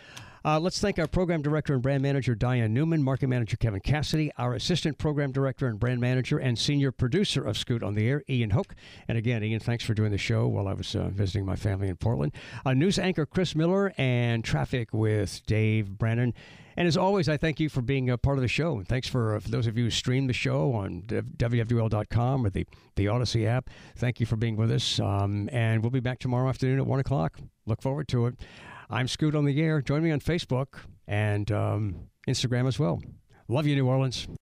Uh, 0.46 0.60
let's 0.60 0.80
thank 0.80 1.00
our 1.00 1.08
program 1.08 1.42
director 1.42 1.74
and 1.74 1.82
brand 1.82 2.04
manager, 2.04 2.36
Diane 2.36 2.72
Newman, 2.72 3.02
market 3.02 3.26
manager, 3.28 3.58
Kevin 3.58 3.80
Cassidy, 3.80 4.32
our 4.38 4.54
assistant 4.54 5.00
program 5.00 5.32
director 5.32 5.66
and 5.66 5.80
brand 5.80 6.00
manager, 6.00 6.38
and 6.38 6.58
senior 6.58 6.92
producer 6.92 7.44
of 7.44 7.58
Scoot 7.58 7.82
on 7.82 7.96
the 7.96 8.08
Air, 8.08 8.24
Ian 8.30 8.52
Hook. 8.52 8.76
And 9.08 9.18
again, 9.18 9.44
Ian, 9.44 9.60
thanks 9.60 9.84
for 9.84 9.96
doing 9.96 10.12
the 10.12 10.20
show 10.20 10.48
while 10.48 10.68
I 10.68 10.74
was 10.74 10.96
uh, 10.96 11.10
visiting 11.10 11.48
my 11.48 11.56
family 11.56 11.88
in 11.88 11.96
Portland. 11.96 12.32
Uh, 12.64 12.76
news 12.76 13.00
anchor, 13.00 13.26
Chris 13.26 13.56
Miller, 13.56 13.92
and 13.98 14.44
traffic 14.44 14.94
with 14.94 15.42
Dave 15.48 15.98
Brennan. 15.98 16.36
And 16.78 16.88
as 16.88 16.98
always, 16.98 17.30
I 17.30 17.38
thank 17.38 17.60
you 17.60 17.70
for 17.70 17.82
being 17.82 18.10
a 18.10 18.18
part 18.18 18.38
of 18.38 18.42
the 18.42 18.48
show. 18.48 18.78
And 18.78 18.88
thanks 18.88 19.08
for, 19.08 19.36
uh, 19.36 19.40
for 19.40 19.50
those 19.50 19.68
of 19.68 19.78
you 19.78 19.86
who 19.86 19.90
stream 19.90 20.28
the 20.28 20.34
show 20.34 20.74
on 20.74 21.04
WWL.com 21.04 22.46
or 22.46 22.50
the, 22.50 22.66
the 22.96 23.06
Audacy 23.06 23.46
app. 23.48 23.70
Thank 23.96 24.20
you 24.20 24.26
for 24.26 24.36
being 24.36 24.56
with 24.56 24.72
us. 24.72 25.00
Um, 25.00 25.50
and 25.52 25.82
we'll 25.82 25.92
be 25.92 26.00
back 26.00 26.20
tomorrow 26.20 26.50
afternoon 26.50 26.80
at 26.80 26.86
1 26.86 27.00
o'clock. 27.00 27.40
Look 27.66 27.82
forward 27.82 28.08
to 28.10 28.28
it. 28.28 28.36
I'm 28.90 29.08
Scoot 29.08 29.36
on 29.36 29.46
the 29.46 29.62
Air. 29.62 29.82
Join 29.82 30.04
me 30.04 30.12
on 30.12 30.20
Facebook 30.20 30.80
and 31.08 31.52
um, 31.52 32.08
Instagram 32.28 32.68
as 32.68 32.78
well. 32.78 33.02
Love 33.48 33.68
you, 33.68 33.76
New 33.76 33.88
Orleans. 33.88 34.28